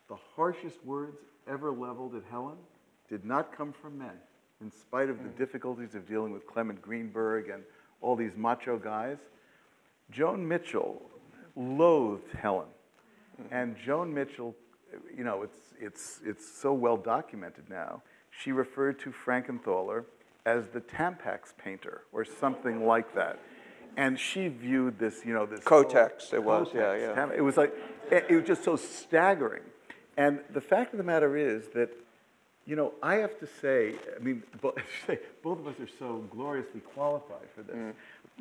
[0.10, 2.58] the harshest words ever leveled at Helen
[3.10, 4.18] did not come from men,
[4.62, 5.38] in spite of the mm.
[5.38, 7.64] difficulties of dealing with Clement Greenberg and
[8.02, 9.18] all these macho guys.
[10.12, 11.02] Joan Mitchell
[11.56, 12.68] loathed Helen.
[13.41, 13.54] Mm-hmm.
[13.54, 14.56] And Joan Mitchell
[15.16, 18.02] you know, it's, it's, it's so well documented now.
[18.30, 20.06] She referred to Frankenthaler
[20.46, 23.39] as the Tampax painter or something like that.
[23.98, 25.62] And she viewed this, you know, this.
[25.62, 27.14] Kotex, it was, yeah, Kotex, yeah.
[27.14, 27.74] Tam- It was like,
[28.12, 29.64] it it was just so staggering.
[30.18, 31.89] And the fact of the matter is that,
[32.66, 34.76] you know, I have to say, I mean, bo-
[35.41, 37.76] both of us are so gloriously qualified for this.
[37.76, 37.93] Mm.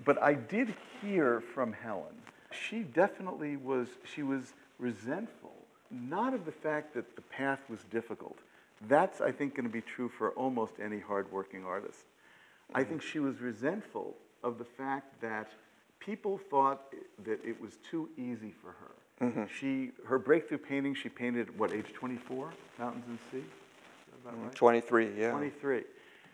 [0.05, 2.15] But I did hear from Helen,
[2.51, 5.53] she definitely was, she was resentful,
[5.91, 8.39] not of the fact that the path was difficult.
[8.89, 12.05] That's, I think, going to be true for almost any hardworking artist.
[12.73, 12.91] I mm-hmm.
[12.91, 15.51] think she was resentful of the fact that
[16.01, 16.93] people thought
[17.25, 19.27] that it was too easy for her.
[19.27, 19.45] Mm-hmm.
[19.59, 23.47] She, her breakthrough painting, she painted at what age 24, Mountains and Sea.
[24.23, 24.45] About mm-hmm.
[24.47, 24.55] right?
[24.55, 25.31] 23, yeah.
[25.31, 25.83] 23.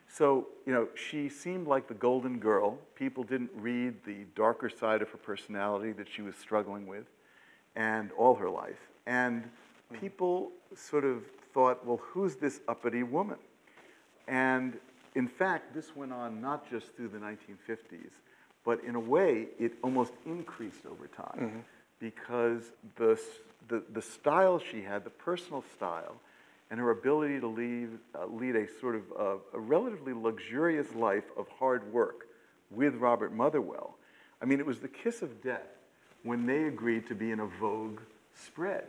[0.08, 2.78] So, you know, she seemed like the golden girl.
[2.96, 7.04] People didn't read the darker side of her personality that she was struggling with
[7.76, 8.80] and all her life.
[9.06, 9.48] And
[10.00, 11.22] people sort of
[11.52, 13.38] thought, well, who's this uppity woman?
[14.28, 14.78] And
[15.14, 18.12] in fact, this went on not just through the 1950s,
[18.64, 21.64] but in a way, it almost increased over time
[21.98, 23.18] because the,
[23.68, 26.16] the, the style she had, the personal style,
[26.70, 31.24] and her ability to lead, uh, lead a sort of uh, a relatively luxurious life
[31.36, 32.28] of hard work
[32.70, 33.96] with Robert Motherwell.
[34.40, 35.66] I mean, it was the kiss of death
[36.22, 38.00] when they agreed to be in a Vogue
[38.34, 38.84] spread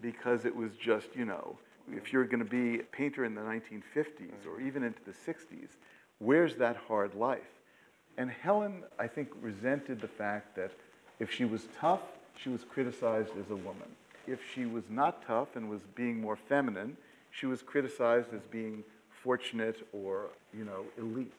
[0.00, 1.58] because it was just, you know,
[1.92, 5.68] if you're going to be a painter in the 1950s or even into the 60s,
[6.18, 7.40] where's that hard life?
[8.16, 10.72] And Helen, I think, resented the fact that
[11.20, 12.00] if she was tough,
[12.36, 13.88] she was criticized as a woman.
[14.26, 16.96] If she was not tough and was being more feminine,
[17.30, 18.84] she was criticized as being
[19.22, 20.26] fortunate or,
[20.56, 21.32] you know, elite.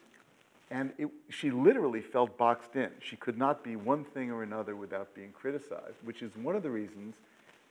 [0.72, 2.92] And it, she literally felt boxed in.
[3.02, 6.64] She could not be one thing or another without being criticized, which is one of
[6.64, 7.16] the reasons,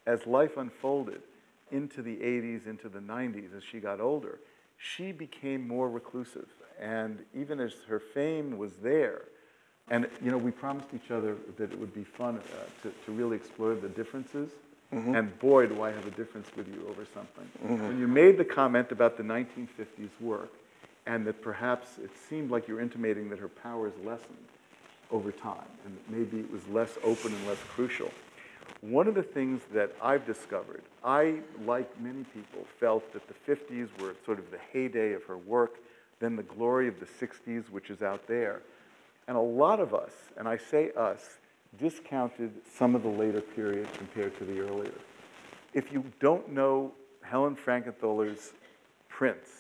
[0.07, 1.23] as life unfolded
[1.71, 4.39] into the 80s, into the 90s, as she got older,
[4.77, 6.49] she became more reclusive.
[6.81, 9.23] And even as her fame was there,
[9.91, 12.43] and you know, we promised each other that it would be fun uh,
[12.83, 14.51] to, to really explore the differences.
[15.15, 17.47] And boy, do I have a difference with you over something.
[17.61, 20.51] When you made the comment about the 1950s work,
[21.07, 24.37] and that perhaps it seemed like you were intimating that her powers lessened
[25.11, 28.11] over time, and maybe it was less open and less crucial.
[28.81, 33.89] One of the things that I've discovered, I, like many people, felt that the 50s
[34.01, 35.79] were sort of the heyday of her work,
[36.21, 38.63] then the glory of the 60s, which is out there.
[39.27, 41.39] And a lot of us, and I say us,
[41.79, 44.95] discounted some of the later period compared to the earlier.
[45.75, 48.53] If you don't know Helen Frankenthaler's
[49.09, 49.51] prints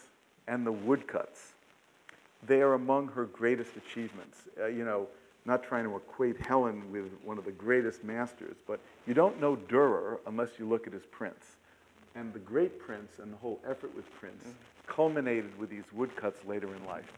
[0.46, 1.52] and the woodcuts,
[2.46, 4.38] they are among her greatest achievements.
[4.58, 5.08] Uh, you know,
[5.44, 9.56] not trying to equate Helen with one of the greatest masters, but you don't know
[9.56, 11.56] Dürer unless you look at his prints.
[12.14, 14.92] And the great prints and the whole effort with prints mm-hmm.
[14.92, 17.10] culminated with these woodcuts later in life.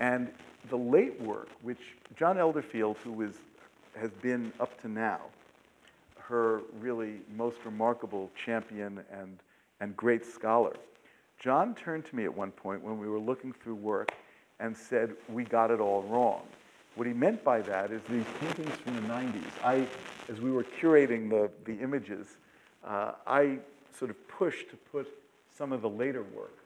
[0.00, 0.32] And
[0.70, 1.78] the late work, which
[2.16, 3.36] John Elderfield, who is,
[3.96, 5.20] has been up to now
[6.18, 9.38] her really most remarkable champion and,
[9.80, 10.74] and great scholar,
[11.38, 14.10] John turned to me at one point when we were looking through work
[14.58, 16.42] and said, We got it all wrong.
[16.94, 19.42] What he meant by that is these paintings from the 90s.
[19.62, 19.86] I,
[20.30, 22.28] as we were curating the, the images,
[22.84, 23.58] uh, I
[23.98, 25.08] sort of pushed to put
[25.56, 26.64] some of the later work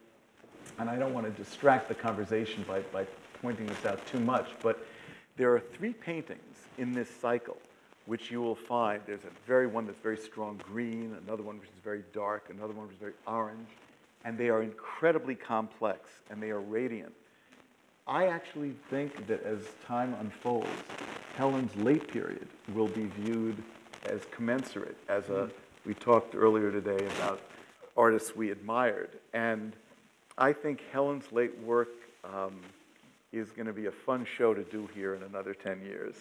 [0.78, 3.06] and I don't want to distract the conversation by, by
[3.42, 4.86] pointing this out too much, but
[5.36, 7.56] there are three paintings in this cycle
[8.06, 9.02] which you will find.
[9.06, 12.72] There's a very one that's very strong green, another one which is very dark, another
[12.72, 13.68] one which is very orange,
[14.24, 17.12] and they are incredibly complex and they are radiant.
[18.08, 20.66] I actually think that as time unfolds,
[21.36, 23.62] Helen's late period will be viewed
[24.06, 25.50] as commensurate, as a,
[25.84, 27.42] we talked earlier today about
[27.98, 29.10] artists we admired.
[29.34, 29.76] And
[30.38, 31.90] I think Helen's late work
[32.24, 32.60] um,
[33.30, 36.14] is going to be a fun show to do here in another 10 years.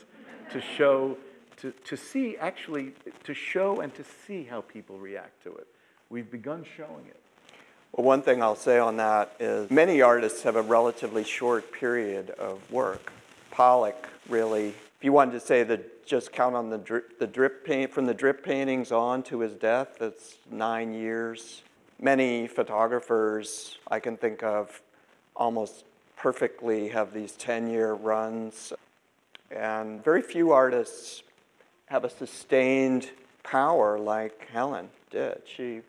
[0.52, 1.18] To show,
[1.58, 2.92] to, to see, actually,
[3.24, 5.68] to show and to see how people react to it.
[6.10, 7.22] We've begun showing it.
[7.94, 12.32] Well, one thing I'll say on that is many artists have a relatively short period
[12.32, 13.12] of work.
[13.52, 17.66] Pollock really, if you wanted to say that just count on the drip, the drip
[17.66, 21.64] paint from the drip paintings on to his death, that's nine years.
[22.00, 24.82] Many photographers I can think of
[25.36, 25.86] almost
[26.16, 28.74] perfectly have these 10 year runs.
[29.50, 31.24] And very few artists
[31.88, 33.10] have a sustained
[33.44, 35.42] power like Helen did.
[35.46, 35.82] She,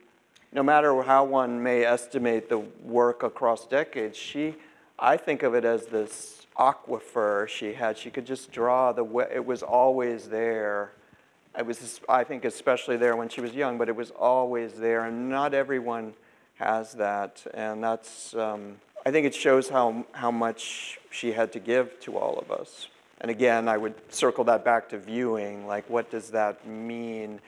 [0.53, 4.57] no matter how one may estimate the work across decades, she,
[4.99, 7.96] I think of it as this aquifer she had.
[7.99, 10.92] She could just draw the way, it was always there.
[11.55, 15.05] I was, I think, especially there when she was young, but it was always there,
[15.05, 16.14] and not everyone
[16.57, 18.76] has that, and that's, um,
[19.07, 22.88] I think it shows how, how much she had to give to all of us.
[23.20, 27.40] And again, I would circle that back to viewing, like what does that mean?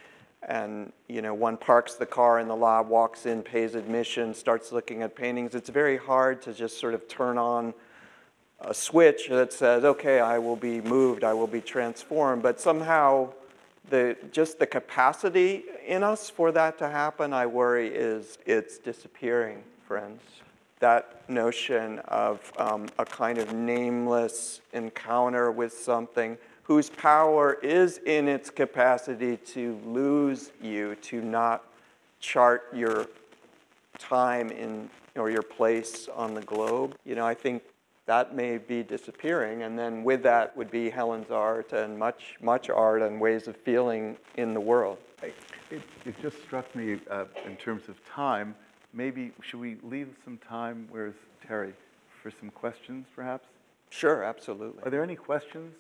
[0.49, 4.73] And you know, one parks the car in the lot, walks in, pays admission, starts
[4.73, 5.55] looking at paintings.
[5.55, 7.75] It's very hard to just sort of turn on
[8.61, 12.43] a switch that says, okay, I will be moved, I will be transformed.
[12.43, 13.33] But somehow,
[13.89, 19.63] the, just the capacity in us for that to happen, I worry, is it's disappearing,
[19.87, 20.23] friends.
[20.81, 26.39] That notion of um, a kind of nameless encounter with something
[26.71, 31.65] whose power is in its capacity to lose you, to not
[32.21, 33.07] chart your
[33.99, 36.95] time in or your place on the globe.
[37.05, 37.65] You know, I think
[38.07, 42.71] that may be disappearing, and then with that would be Helen's art and much, much
[42.71, 44.99] art and ways of feeling in the world.
[45.73, 48.55] It, it just struck me uh, in terms of time.
[48.93, 50.87] Maybe should we leave some time?
[50.89, 51.73] Where's Terry
[52.23, 53.49] for some questions, perhaps?
[53.91, 54.85] Sure, absolutely.
[54.85, 55.75] Are there any questions?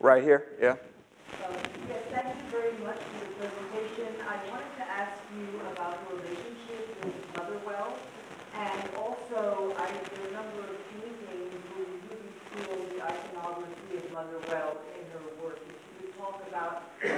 [0.00, 0.70] Right here, yeah.
[1.44, 1.54] Um,
[1.88, 4.14] Yes, thank you very much for your presentation.
[4.22, 7.98] I wanted to ask you about your relationship with Motherwell,
[8.54, 11.58] and also, I, there are a number of paintings where you
[12.08, 15.58] really feel the iconography of Motherwell in her work.
[15.66, 17.08] If you could talk about uh,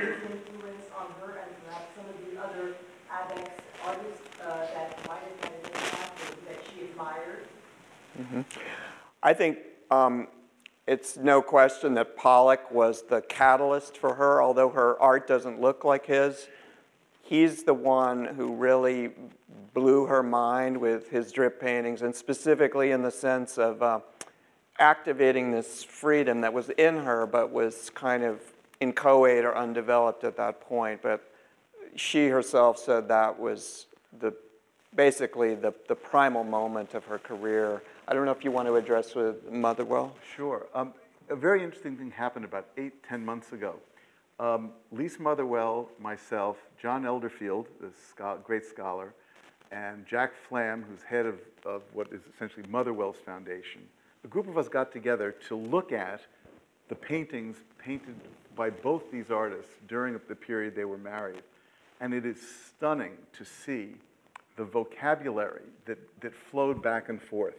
[0.00, 2.74] his influence on her and perhaps some of the other
[3.12, 3.50] Ab Ex
[3.84, 5.66] artists uh, that might have an
[6.46, 7.44] that she admired.
[9.22, 9.58] I think
[9.90, 10.28] um,
[10.86, 15.84] it's no question that Pollock was the catalyst for her, although her art doesn't look
[15.84, 16.46] like his.
[17.22, 19.10] He's the one who really
[19.74, 24.00] blew her mind with his drip paintings, and specifically in the sense of uh,
[24.78, 28.40] activating this freedom that was in her but was kind of
[28.80, 31.02] inchoate or undeveloped at that point.
[31.02, 31.30] But
[31.96, 33.86] she herself said that was
[34.18, 34.34] the
[34.96, 37.82] basically the, the primal moment of her career.
[38.08, 40.16] I don't know if you want to address with Motherwell.
[40.34, 40.66] Sure.
[40.74, 40.94] Um,
[41.28, 43.76] a very interesting thing happened about eight, ten months ago.
[44.38, 49.14] Um, Lise Motherwell, myself, John Elderfield, the great scholar,
[49.72, 53.82] and Jack Flam, who's head of, of what is essentially Motherwell's Foundation,
[54.24, 56.20] a group of us got together to look at
[56.88, 58.14] the paintings painted
[58.54, 61.42] by both these artists during the period they were married.
[62.00, 62.36] And it is
[62.68, 63.94] stunning to see
[64.56, 67.56] the vocabulary that, that flowed back and forth.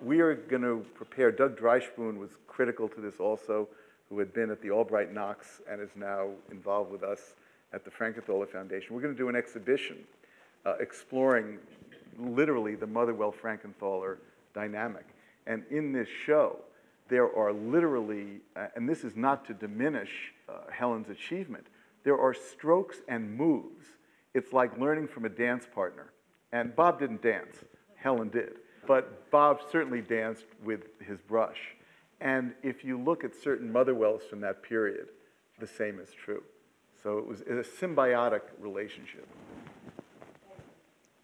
[0.00, 3.68] We are going to prepare, Doug Dreishpoon was critical to this also,
[4.08, 7.34] who had been at the Albright Knox and is now involved with us
[7.72, 8.94] at the Frankenthaler Foundation.
[8.94, 9.98] We're going to do an exhibition
[10.66, 11.58] uh, exploring
[12.18, 14.18] literally the Motherwell Frankenthaler
[14.54, 15.06] dynamic.
[15.46, 16.58] And in this show,
[17.08, 21.66] there are literally, uh, and this is not to diminish uh, Helen's achievement,
[22.02, 23.86] there are strokes and moves.
[24.34, 26.10] It's like learning from a dance partner.
[26.54, 27.56] And Bob didn't dance,
[27.96, 28.52] Helen did.
[28.86, 31.58] But Bob certainly danced with his brush.
[32.20, 35.08] And if you look at certain Motherwells from that period,
[35.58, 36.44] the same is true.
[37.02, 39.26] So it was a symbiotic relationship.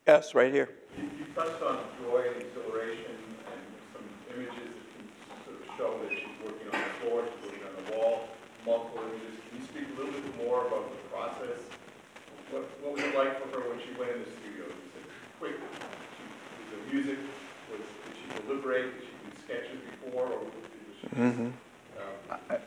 [0.04, 0.70] Yes, right here.
[0.98, 3.14] You you touched on joy and exhilaration
[3.46, 3.62] and
[3.94, 5.06] some images that can
[5.46, 8.28] sort of show that she's working on the floor, she's working on the wall,
[8.66, 9.38] multiple images.
[9.48, 11.62] Can you speak a little bit more about the process?
[12.50, 14.66] What, what was it like for her when she went in the studio?
[14.66, 15.06] Was it
[15.40, 15.54] quick?
[15.56, 17.18] She, the music,
[17.70, 18.92] was, did she deliberate?
[18.92, 20.52] Did she do sketches before or was
[21.00, 22.58] she um,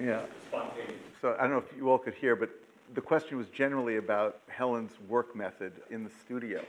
[0.00, 0.22] Yeah.
[0.48, 0.94] spontaneous?
[1.20, 2.50] So I don't know if you all could hear, but
[2.94, 6.64] the question was generally about Helen's work method in the studio.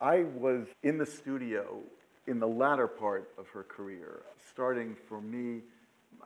[0.00, 1.80] I was in the studio
[2.26, 5.60] in the latter part of her career, starting for me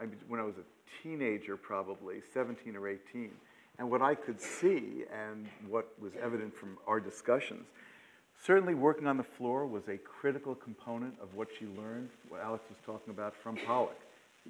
[0.01, 3.31] I when I was a teenager, probably 17 or 18.
[3.79, 7.67] And what I could see and what was evident from our discussions,
[8.45, 12.65] certainly working on the floor was a critical component of what she learned, what Alex
[12.69, 14.01] was talking about from Pollock,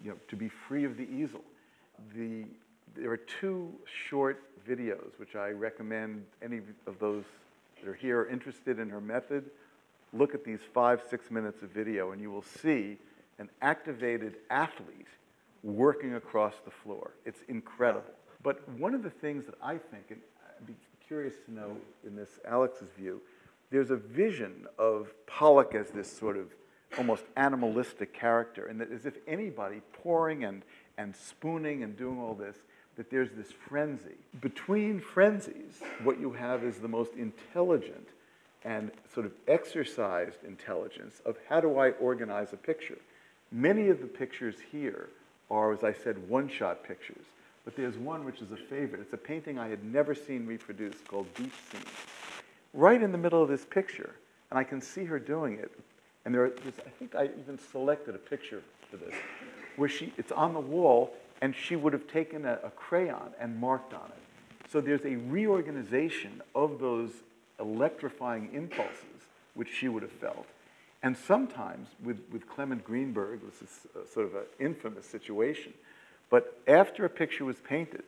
[0.02, 1.42] you know, to be free of the easel.
[2.16, 2.44] The,
[2.96, 3.72] there are two
[4.08, 7.24] short videos which I recommend any of those
[7.80, 9.44] that are here interested in her method,
[10.12, 12.96] look at these five, six minutes of video and you will see
[13.38, 15.08] an activated athlete
[15.62, 17.12] working across the floor.
[17.24, 18.12] It's incredible.
[18.42, 20.20] But one of the things that I think, and
[20.58, 20.74] I'd be
[21.06, 21.76] curious to know
[22.06, 23.20] in this Alex's view,
[23.72, 26.54] there's a vision of Pollock as this sort of
[26.98, 30.62] almost animalistic character, and that as if anybody pouring and,
[30.98, 32.58] and spooning and doing all this,
[32.96, 34.18] that there's this frenzy.
[34.42, 38.08] Between frenzies, what you have is the most intelligent
[38.64, 42.98] and sort of exercised intelligence of how do I organize a picture.
[43.50, 45.08] Many of the pictures here
[45.50, 47.24] are, as I said, one shot pictures.
[47.64, 49.00] but there's one which is a favorite.
[49.00, 52.21] It's a painting I had never seen reproduced called Deep Scene.
[52.74, 54.14] Right in the middle of this picture,
[54.50, 55.70] and I can see her doing it.
[56.24, 59.14] And there, there's, I think I even selected a picture for this,
[59.76, 63.58] where she, it's on the wall, and she would have taken a, a crayon and
[63.58, 64.70] marked on it.
[64.70, 67.10] So there's a reorganization of those
[67.60, 70.46] electrifying impulses which she would have felt.
[71.02, 75.74] And sometimes with, with Clement Greenberg, this is a, sort of an infamous situation,
[76.30, 78.04] but after a picture was painted,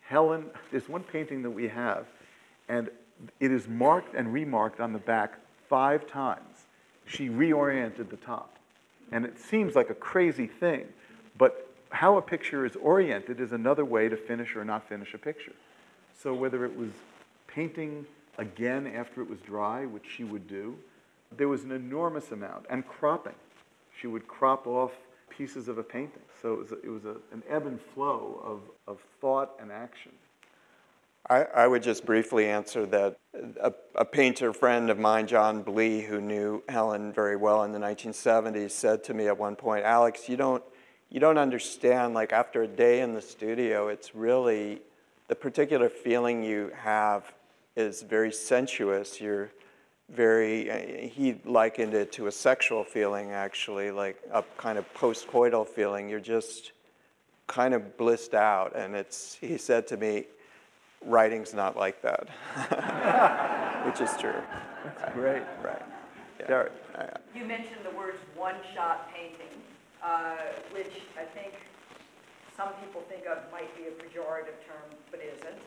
[0.00, 2.06] Helen, there's one painting that we have,
[2.68, 2.88] and
[3.40, 5.38] it is marked and remarked on the back
[5.68, 6.66] five times.
[7.06, 8.56] She reoriented the top.
[9.10, 10.86] And it seems like a crazy thing,
[11.36, 15.18] but how a picture is oriented is another way to finish or not finish a
[15.18, 15.54] picture.
[16.22, 16.90] So whether it was
[17.46, 18.04] painting
[18.36, 20.76] again after it was dry, which she would do,
[21.36, 23.34] there was an enormous amount, and cropping.
[24.00, 24.92] She would crop off
[25.30, 26.22] pieces of a painting.
[26.40, 29.70] So it was, a, it was a, an ebb and flow of, of thought and
[29.72, 30.12] action.
[31.28, 33.18] I, I would just briefly answer that
[33.60, 37.78] a, a, painter friend of mine, John Blee, who knew Helen very well in the
[37.78, 40.62] 1970s, said to me at one point, Alex, you don't,
[41.10, 44.80] you don't understand, like after a day in the studio, it's really,
[45.28, 47.32] the particular feeling you have
[47.76, 49.20] is very sensuous.
[49.20, 49.50] You're
[50.10, 55.66] very, uh, he likened it to a sexual feeling actually, like a kind of post-coital
[55.66, 56.08] feeling.
[56.08, 56.72] You're just
[57.46, 58.74] kind of blissed out.
[58.74, 60.26] And it's, he said to me,
[61.04, 62.28] writing's not like that,
[63.86, 64.42] which is true.
[64.84, 65.14] That's right.
[65.14, 65.42] great.
[65.62, 65.82] Right.
[66.40, 66.46] Yeah.
[66.46, 66.72] Derek.
[67.34, 69.54] You mentioned the words one-shot painting,
[70.02, 70.36] uh,
[70.72, 71.54] which I think
[72.56, 75.62] some people think of might be a pejorative term, but isn't.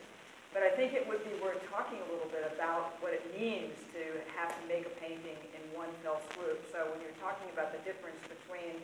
[0.51, 3.71] But I think it would be worth talking a little bit about what it means
[3.95, 4.03] to
[4.35, 6.59] have to make a painting in one fell swoop.
[6.67, 8.75] So when you're talking about the difference between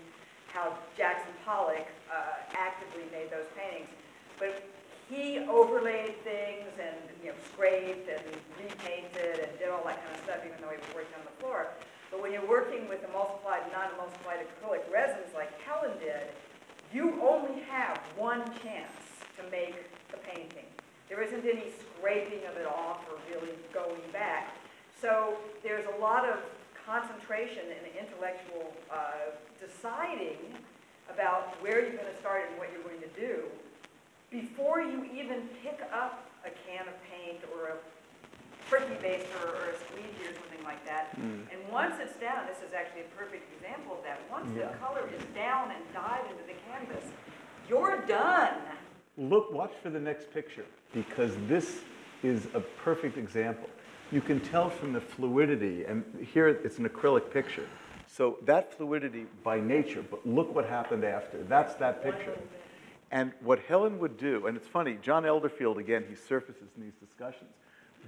[0.55, 3.91] how Jackson Pollock uh, actively made those paintings,
[4.39, 4.63] but
[5.09, 8.23] he overlaid things and you know scraped and
[8.59, 11.35] repainted and did all that kind of stuff, even though he was working on the
[11.39, 11.67] floor.
[12.11, 16.31] But when you're working with emulsified and non-emulsified acrylic resins like Helen did,
[16.93, 18.95] you only have one chance
[19.37, 19.75] to make
[20.11, 20.65] the painting.
[21.09, 24.55] There isn't any scraping of it off or really going back.
[24.99, 26.39] So there's a lot of
[26.85, 30.37] concentration and intellectual uh, deciding
[31.09, 33.43] about where you're going to start and what you're going to do
[34.31, 37.77] before you even pick up a can of paint or a
[38.69, 41.15] pricky baster or a squeegee or something like that.
[41.17, 41.47] Mm.
[41.51, 44.19] And once it's down, this is actually a perfect example of that.
[44.29, 44.67] Once yeah.
[44.67, 47.09] the color is down and dyed into the canvas,
[47.69, 48.55] you're done.
[49.17, 51.81] Look, watch for the next picture because this
[52.23, 53.69] is a perfect example.
[54.11, 56.03] You can tell from the fluidity, and
[56.33, 57.67] here it's an acrylic picture.
[58.07, 61.43] So that fluidity by nature, but look what happened after.
[61.43, 62.37] That's that picture.
[63.11, 66.95] And what Helen would do, and it's funny, John Elderfield, again, he surfaces in these
[66.95, 67.51] discussions.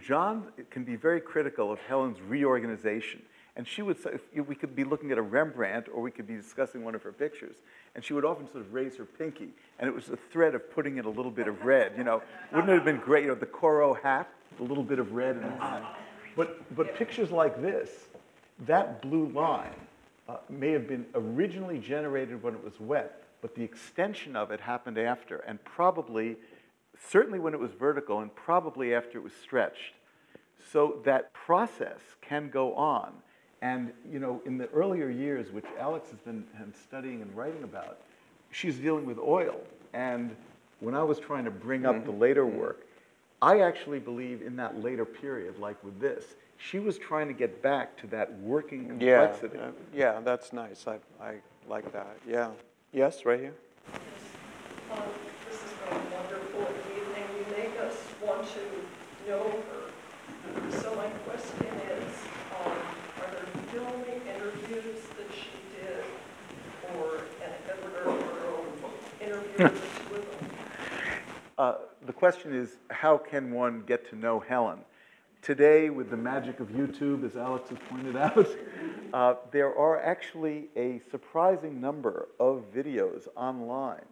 [0.01, 3.21] John can be very critical of Helen's reorganization.
[3.55, 4.11] And she would say,
[4.47, 7.11] we could be looking at a Rembrandt or we could be discussing one of her
[7.11, 7.57] pictures.
[7.95, 9.49] And she would often sort of raise her pinky.
[9.79, 11.93] And it was a thread of putting in a little bit of red.
[11.97, 12.21] You know,
[12.53, 13.23] wouldn't it have been great?
[13.23, 14.29] You know, the Corot hat,
[14.59, 15.35] a little bit of red.
[15.37, 15.85] And,
[16.37, 18.07] but, but pictures like this,
[18.65, 19.75] that blue line
[20.29, 24.61] uh, may have been originally generated when it was wet, but the extension of it
[24.61, 26.37] happened after, and probably,
[27.07, 29.93] certainly when it was vertical, and probably after it was stretched.
[30.71, 33.13] So that process can go on.
[33.61, 36.45] And, you know, in the earlier years, which Alex has been,
[36.87, 37.97] studying and writing about,
[38.51, 39.59] she's dealing with oil.
[39.93, 40.35] And
[40.79, 42.59] when I was trying to bring up the later mm-hmm.
[42.59, 42.85] work,
[43.41, 47.61] I actually believe in that later period, like with this, she was trying to get
[47.61, 49.57] back to that working complexity.
[49.57, 50.85] Yeah, uh, yeah that's nice.
[50.87, 51.35] I, I
[51.67, 52.17] like that.
[52.27, 52.49] Yeah.
[52.91, 53.53] Yes, right here.
[54.91, 54.97] Um,
[55.47, 57.25] this has been a wonderful evening.
[57.37, 60.71] You make us want to know her.
[60.71, 62.13] So my question is,
[62.57, 62.71] um,
[63.21, 66.03] are there filming interviews that she did,
[66.97, 68.65] or an editor or
[69.21, 69.79] interview
[70.11, 70.49] with them?
[71.59, 71.75] Uh,
[72.07, 74.79] the question is, how can one get to know Helen?
[75.41, 78.45] Today, with the magic of YouTube, as Alex has pointed out,
[79.13, 84.05] uh, there are actually a surprising number of videos online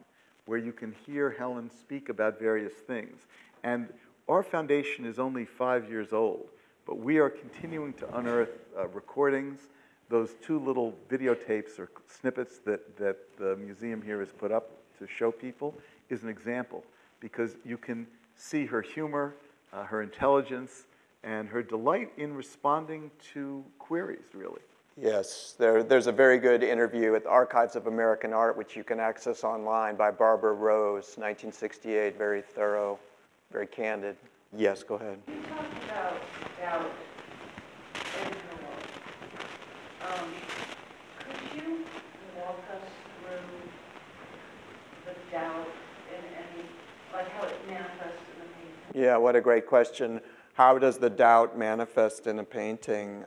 [0.46, 3.20] where you can hear Helen speak about various things.
[3.64, 3.92] And
[4.30, 6.48] our foundation is only five years old,
[6.86, 9.68] but we are continuing to unearth uh, recordings.
[10.08, 15.06] Those two little videotapes or snippets that, that the museum here has put up to
[15.06, 15.76] show people
[16.10, 16.86] is an example
[17.20, 19.36] because you can see her humor,
[19.74, 20.86] uh, her intelligence,
[21.24, 24.62] and her delight in responding to queries, really.
[25.00, 28.84] Yes, there, there's a very good interview at the Archives of American Art, which you
[28.84, 32.98] can access online by Barbara Rose, 1968, very thorough,
[33.52, 34.16] very candid.
[34.56, 35.20] Yes, go ahead.
[35.28, 36.14] You talked about
[36.60, 36.92] doubt
[38.26, 38.58] in her.
[40.08, 40.30] Um,
[41.20, 41.86] could you
[42.40, 42.82] walk us
[43.22, 43.38] through
[45.06, 45.68] the doubt
[46.10, 46.66] in any,
[47.14, 49.04] like how it manifests in the painting?
[49.04, 50.22] Yeah, what a great question.
[50.58, 53.24] How does the doubt manifest in a painting?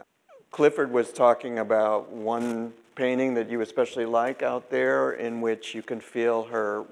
[0.51, 5.81] Clifford was talking about one painting that you especially like out there in which you
[5.81, 6.85] can feel her,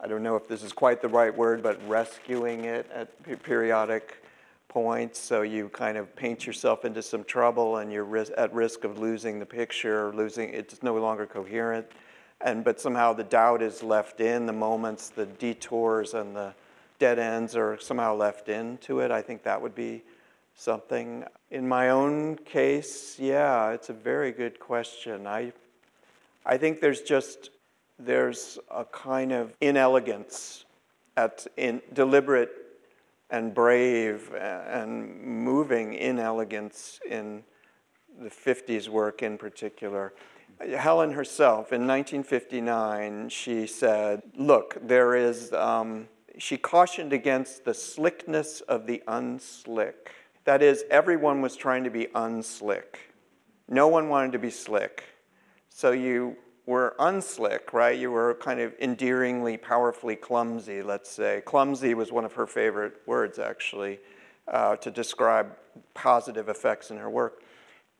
[0.00, 4.24] I don't know if this is quite the right word, but rescuing it at periodic
[4.66, 5.18] points.
[5.18, 9.38] So you kind of paint yourself into some trouble and you're at risk of losing
[9.38, 11.86] the picture, losing it's no longer coherent.
[12.40, 16.54] And but somehow the doubt is left in, the moments, the detours and the
[16.98, 19.10] dead ends are somehow left into it.
[19.10, 20.02] I think that would be
[20.54, 21.24] something.
[21.50, 25.26] In my own case, yeah, it's a very good question.
[25.26, 25.52] I,
[26.44, 27.50] I think there's just
[27.98, 30.64] there's a kind of inelegance
[31.16, 32.50] at in deliberate
[33.30, 37.42] and brave and moving inelegance in
[38.20, 40.12] the 50s work in particular.
[40.76, 48.60] Helen herself, in 1959, she said, Look, there is, um, she cautioned against the slickness
[48.62, 50.08] of the unslick.
[50.44, 52.96] That is, everyone was trying to be unslick.
[53.68, 55.04] No one wanted to be slick.
[55.68, 57.98] So you were unslick, right?
[57.98, 61.42] You were kind of endearingly, powerfully clumsy, let's say.
[61.44, 63.98] Clumsy was one of her favorite words, actually,
[64.48, 65.56] uh, to describe
[65.94, 67.42] positive effects in her work.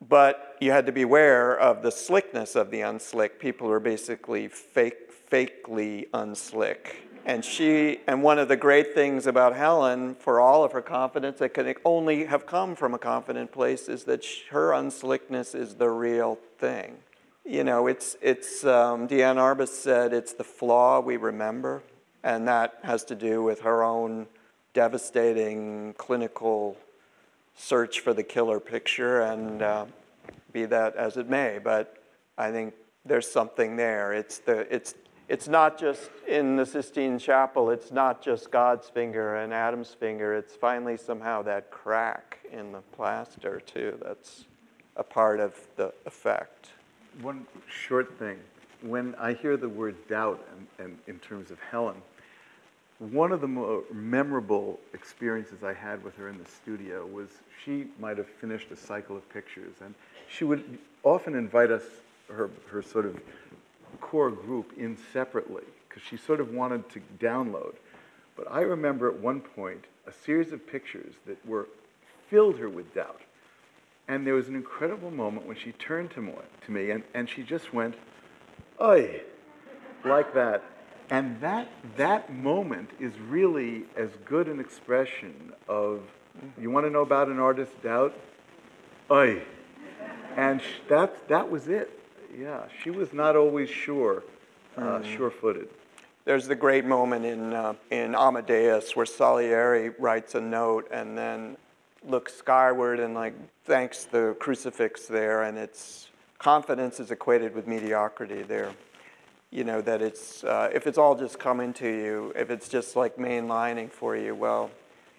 [0.09, 3.39] But you had to beware of the slickness of the unslick.
[3.39, 6.97] People were basically fake, fakely unslick.
[7.25, 11.39] And she, and one of the great things about Helen, for all of her confidence,
[11.39, 15.89] that could only have come from a confident place, is that her unslickness is the
[15.89, 16.97] real thing.
[17.45, 21.83] You know, it's, it's um, Diane Arbus said, it's the flaw we remember,
[22.25, 24.27] and that has to do with her own
[24.75, 26.77] devastating clinical
[27.55, 29.87] search for the killer picture, and uh,
[30.53, 32.03] be that as it may, but
[32.39, 34.13] I think there's something there.
[34.13, 34.95] It's, the, it's,
[35.33, 40.35] it's not just in the Sistine Chapel, it's not just God's finger and Adam's finger,
[40.35, 44.45] it's finally somehow that crack in the plaster, too, that's
[44.99, 46.69] a part of the effect.
[47.23, 48.41] One short thing.
[48.83, 51.97] When I hear the word doubt and, and in terms of Helen,
[52.99, 57.29] one of the more memorable experiences I had with her in the studio was
[57.65, 59.95] she might have finished a cycle of pictures, and
[60.29, 61.85] she would often invite us,
[62.29, 63.19] her, her sort of
[64.03, 67.75] core group, in separately, because she sort of wanted to download.
[68.37, 71.69] But I remember at one point a series of pictures that were
[72.29, 73.21] filled her with doubt.
[74.09, 76.33] And there was an incredible moment when she turned to,
[76.67, 77.95] to me and, and she just went,
[78.81, 79.23] Oi,
[80.05, 80.63] like that.
[81.09, 86.03] And that, that moment is really as good an expression of,
[86.61, 88.19] you want to know about an artist's doubt?
[89.11, 89.43] Oi.
[90.37, 92.02] And sh- that, that was it.
[92.39, 94.23] Yeah, she was not always sure,
[94.77, 95.69] uh, sure-footed.
[96.25, 101.57] There's the great moment in, uh, in Amadeus where Salieri writes a note and then
[102.07, 108.43] looks skyward and like thanks the crucifix there, and it's confidence is equated with mediocrity
[108.43, 108.73] there.
[109.51, 112.97] You know that it's uh, if it's all just coming to you, if it's just
[112.97, 114.71] like mainlining for you, well,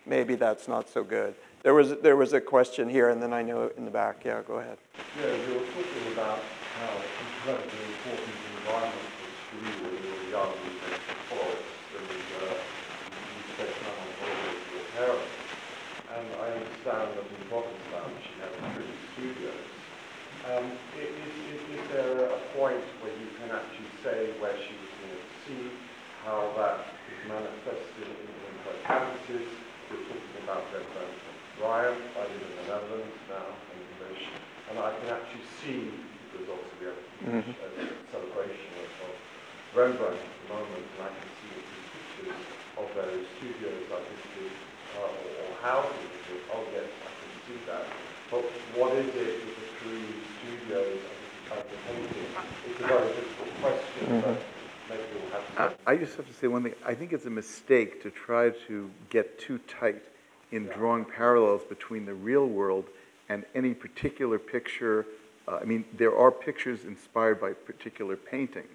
[0.06, 1.36] maybe that's not so good.
[1.62, 4.24] There was there was a question here, and then I know in the back.
[4.26, 4.78] Yeah, go ahead.
[5.22, 6.63] Yeah, you were talking about how
[7.44, 9.04] incredibly important environment
[9.52, 12.08] when you were young with the and
[12.40, 15.36] uh, you spent time on holiday with your parents.
[16.08, 19.68] And I understand that in Provincetown she has three studios.
[20.56, 21.12] Um, is,
[21.52, 25.28] is, is there a point where you can actually say where she was going to
[25.44, 25.68] see
[26.24, 29.52] how that is manifested in, in her canvases?
[29.92, 31.24] We're talking about Rembrandt
[31.60, 34.24] Ryan, I live in the Netherlands now, in English,
[34.72, 35.92] and I can actually see,
[36.34, 39.16] because obviously we have a celebration of, of
[39.78, 42.42] Rembrandt at the moment, and I can see a few pictures
[42.82, 44.54] of those studios I visited,
[44.98, 47.86] uh, or, or houses, I think, oh yes, I can see that.
[48.34, 48.42] But
[48.74, 50.10] what is it with the three
[50.42, 51.00] studios
[51.54, 52.30] and the painting?
[52.66, 54.42] It's a very difficult question, but
[54.90, 55.78] maybe we'll to.
[55.86, 56.74] I just have to say one thing.
[56.86, 60.02] I think it's a mistake to try to get too tight
[60.52, 62.86] in drawing parallels between the real world
[63.30, 65.06] and any particular picture.
[65.48, 68.68] Uh, I mean, there are pictures inspired by particular paintings.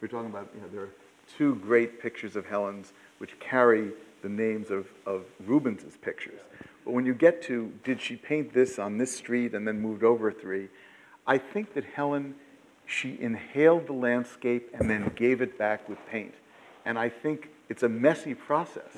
[0.00, 0.94] We're talking about, you know, there are
[1.36, 3.90] two great pictures of Helen's which carry
[4.22, 6.40] the names of, of Rubens's pictures.
[6.84, 10.02] But when you get to, did she paint this on this street and then moved
[10.02, 10.68] over three?
[11.26, 12.34] I think that Helen,
[12.86, 16.34] she inhaled the landscape and then gave it back with paint.
[16.84, 18.96] And I think it's a messy process.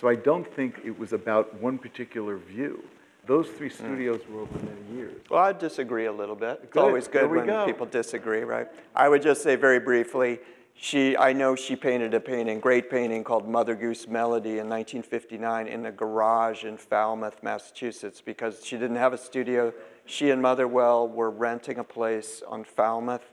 [0.00, 2.84] So I don't think it was about one particular view.
[3.28, 3.84] Those three hmm.
[3.84, 5.22] studios were over many years.
[5.28, 6.60] Well, I disagree a little bit.
[6.64, 7.66] It's always good when go.
[7.66, 8.66] people disagree, right?
[8.96, 10.40] I would just say very briefly,
[10.74, 15.66] she, I know she painted a painting, great painting called Mother Goose Melody in 1959
[15.66, 19.74] in a garage in Falmouth, Massachusetts, because she didn't have a studio.
[20.06, 23.32] She and Motherwell were renting a place on Falmouth,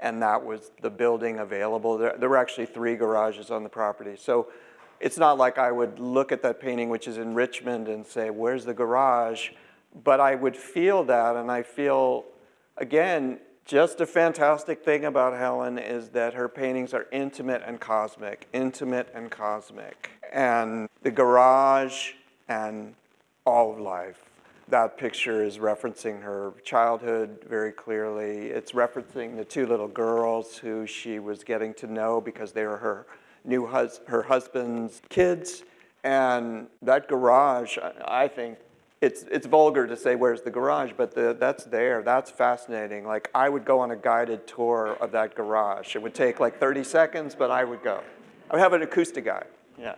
[0.00, 1.98] and that was the building available.
[1.98, 4.16] There, there were actually three garages on the property.
[4.16, 4.48] So
[5.00, 8.30] it's not like I would look at that painting, which is in Richmond, and say,
[8.30, 9.50] where's the garage?
[10.04, 12.24] But I would feel that, and I feel,
[12.76, 18.46] again, just a fantastic thing about Helen is that her paintings are intimate and cosmic,
[18.52, 20.10] intimate and cosmic.
[20.32, 22.12] And the garage
[22.48, 22.94] and
[23.44, 24.22] all of life.
[24.68, 28.48] That picture is referencing her childhood very clearly.
[28.48, 32.76] It's referencing the two little girls who she was getting to know because they were
[32.76, 33.06] her
[33.46, 35.62] new hus- her husband's kids.
[36.04, 38.58] And that garage, I I think,
[39.00, 42.02] it's, it's vulgar to say where's the garage, but the, that's there.
[42.02, 43.06] That's fascinating.
[43.06, 45.94] Like I would go on a guided tour of that garage.
[45.96, 48.02] It would take like 30 seconds, but I would go.
[48.50, 49.46] I would have an acoustic guide.
[49.78, 49.96] Yeah.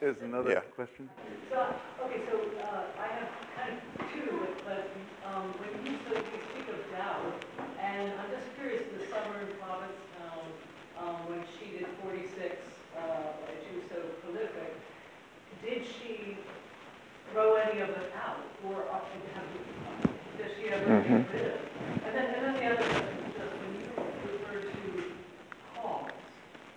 [0.00, 0.60] There's another Yeah.
[0.74, 1.08] question?
[1.50, 1.74] So,
[2.04, 4.30] okay, so uh, I have kind of two,
[4.64, 4.90] but- but
[5.28, 7.44] um, when you so you speak of doubt,
[7.80, 10.44] and I'm just curious, in the summer in Provincetown,
[11.00, 12.56] um, when she did 46,
[12.96, 13.00] uh,
[13.48, 14.72] and she was so prolific,
[15.64, 16.36] did she
[17.32, 18.98] throw any of it out, or uh,
[19.34, 21.34] have- does she ever get rid of?
[21.34, 21.60] it?
[22.06, 23.86] And then, and then the other question is just when you
[24.32, 25.04] refer to
[25.76, 26.10] calls,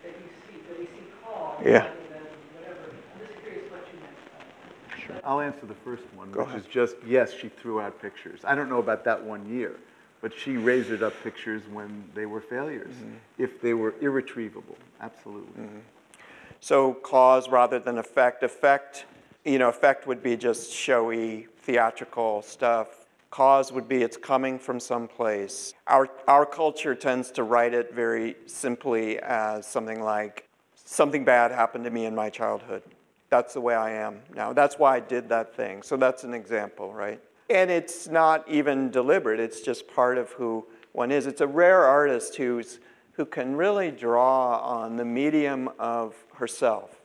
[0.03, 1.71] that you see, that we see calls Yeah.
[1.71, 4.17] rather than whatever, I'm just curious what you meant
[5.07, 5.25] by that.
[5.25, 6.59] I'll answer the first one, Go which ahead.
[6.61, 8.41] is just, yes, she threw out pictures.
[8.43, 9.77] I don't know about that one year,
[10.21, 12.93] but she razored up pictures when they were failures,
[13.37, 15.63] if they were irretrievable, absolutely.
[16.63, 18.41] So cause rather than effect.
[18.41, 19.03] Effect,
[19.43, 23.05] you know, effect would be just showy, theatrical stuff.
[23.31, 25.73] Cause would be it's coming from someplace.
[25.87, 31.83] Our, our culture tends to write it very simply as something like, something bad happened
[31.83, 32.83] to me in my childhood.
[33.29, 34.53] That's the way I am now.
[34.53, 35.81] That's why I did that thing.
[35.81, 37.19] So that's an example, right?
[37.49, 41.27] And it's not even deliberate, it's just part of who one is.
[41.27, 42.79] It's a rare artist who's,
[43.11, 46.99] who can really draw on the medium of herself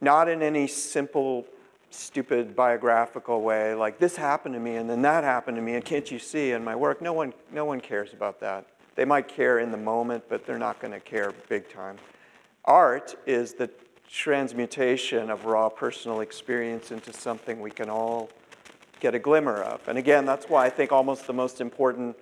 [0.00, 1.46] not in any simple,
[1.90, 5.84] stupid biographical way, like this happened to me and then that happened to me, and
[5.84, 7.02] can't you see in my work?
[7.02, 8.66] No one, no one cares about that.
[8.94, 11.96] They might care in the moment, but they're not going to care big time.
[12.64, 13.70] Art is the
[14.10, 18.30] transmutation of raw personal experience into something we can all
[19.00, 19.86] get a glimmer of.
[19.86, 22.16] And again, that's why I think almost the most important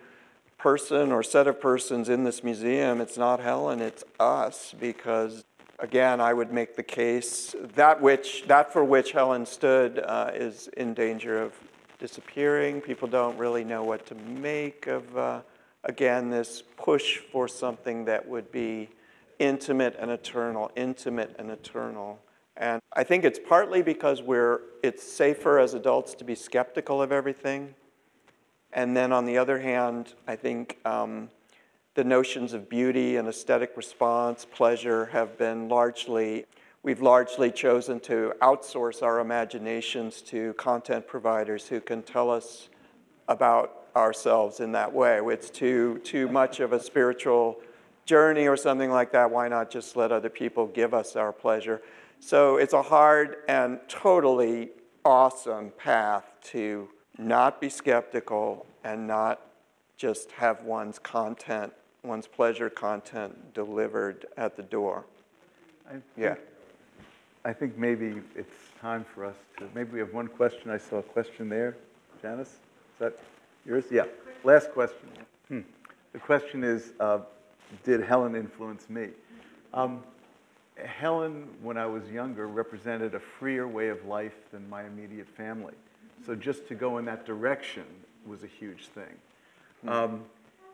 [0.59, 5.45] person or set of persons in this museum, it's not Helen, it's us, because
[5.79, 10.69] again, I would make the case that which that for which Helen stood uh, is
[10.77, 11.55] in danger of
[11.99, 12.81] disappearing.
[12.81, 15.41] People don't really know what to make of uh,
[15.85, 18.89] again this push for something that would be
[19.39, 22.19] intimate and eternal, intimate and eternal.
[22.57, 27.13] And I think it's partly because we're it's safer as adults to be skeptical of
[27.13, 27.75] everything.
[28.73, 31.31] And then on the other hand, I think um,
[31.97, 36.45] the notions of beauty and aesthetic response, pleasure, have been largely,
[36.83, 42.69] we've largely chosen to outsource our imaginations to content providers who can tell us
[43.29, 45.21] about ourselves in that way.
[45.25, 47.63] It's too, too much of a spiritual
[48.05, 49.31] journey or something like that.
[49.31, 51.81] Why not just let other people give us our pleasure?
[52.21, 54.69] So it's a hard and totally
[55.03, 59.41] awesome path to not be skeptical and not
[59.97, 61.73] just have one's content,
[62.07, 65.05] one's pleasure content delivered at the door.
[65.89, 66.35] I Yeah.
[66.35, 66.47] think-
[67.45, 70.69] I think maybe it's time for us to, maybe we have one question.
[70.71, 71.77] I saw a question there.
[72.21, 72.59] Janice, is
[72.99, 73.19] that
[73.65, 73.85] yours?
[73.91, 74.07] Yeah.
[74.43, 75.09] Last question.
[75.49, 75.61] Hmm.
[76.13, 77.21] The question is, uh,
[77.85, 79.11] did Helen influence me?
[79.73, 80.03] Um,
[80.77, 85.75] Helen, when I was younger, represented a freer way of life than my immediate family.
[86.25, 87.85] So just to go in that direction
[88.27, 89.21] was a huge thing.
[89.87, 90.25] Um,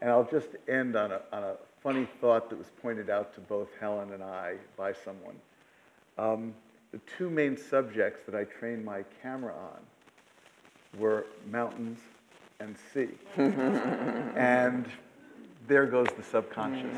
[0.02, 3.40] and I'll just end on a, on a funny thought that was pointed out to
[3.40, 5.36] both Helen and I by someone.
[6.18, 6.54] Um,
[6.90, 12.00] the two main subjects that I trained my camera on were mountains
[12.58, 13.10] and sea.
[13.36, 14.86] and
[15.68, 16.96] there goes the subconscious.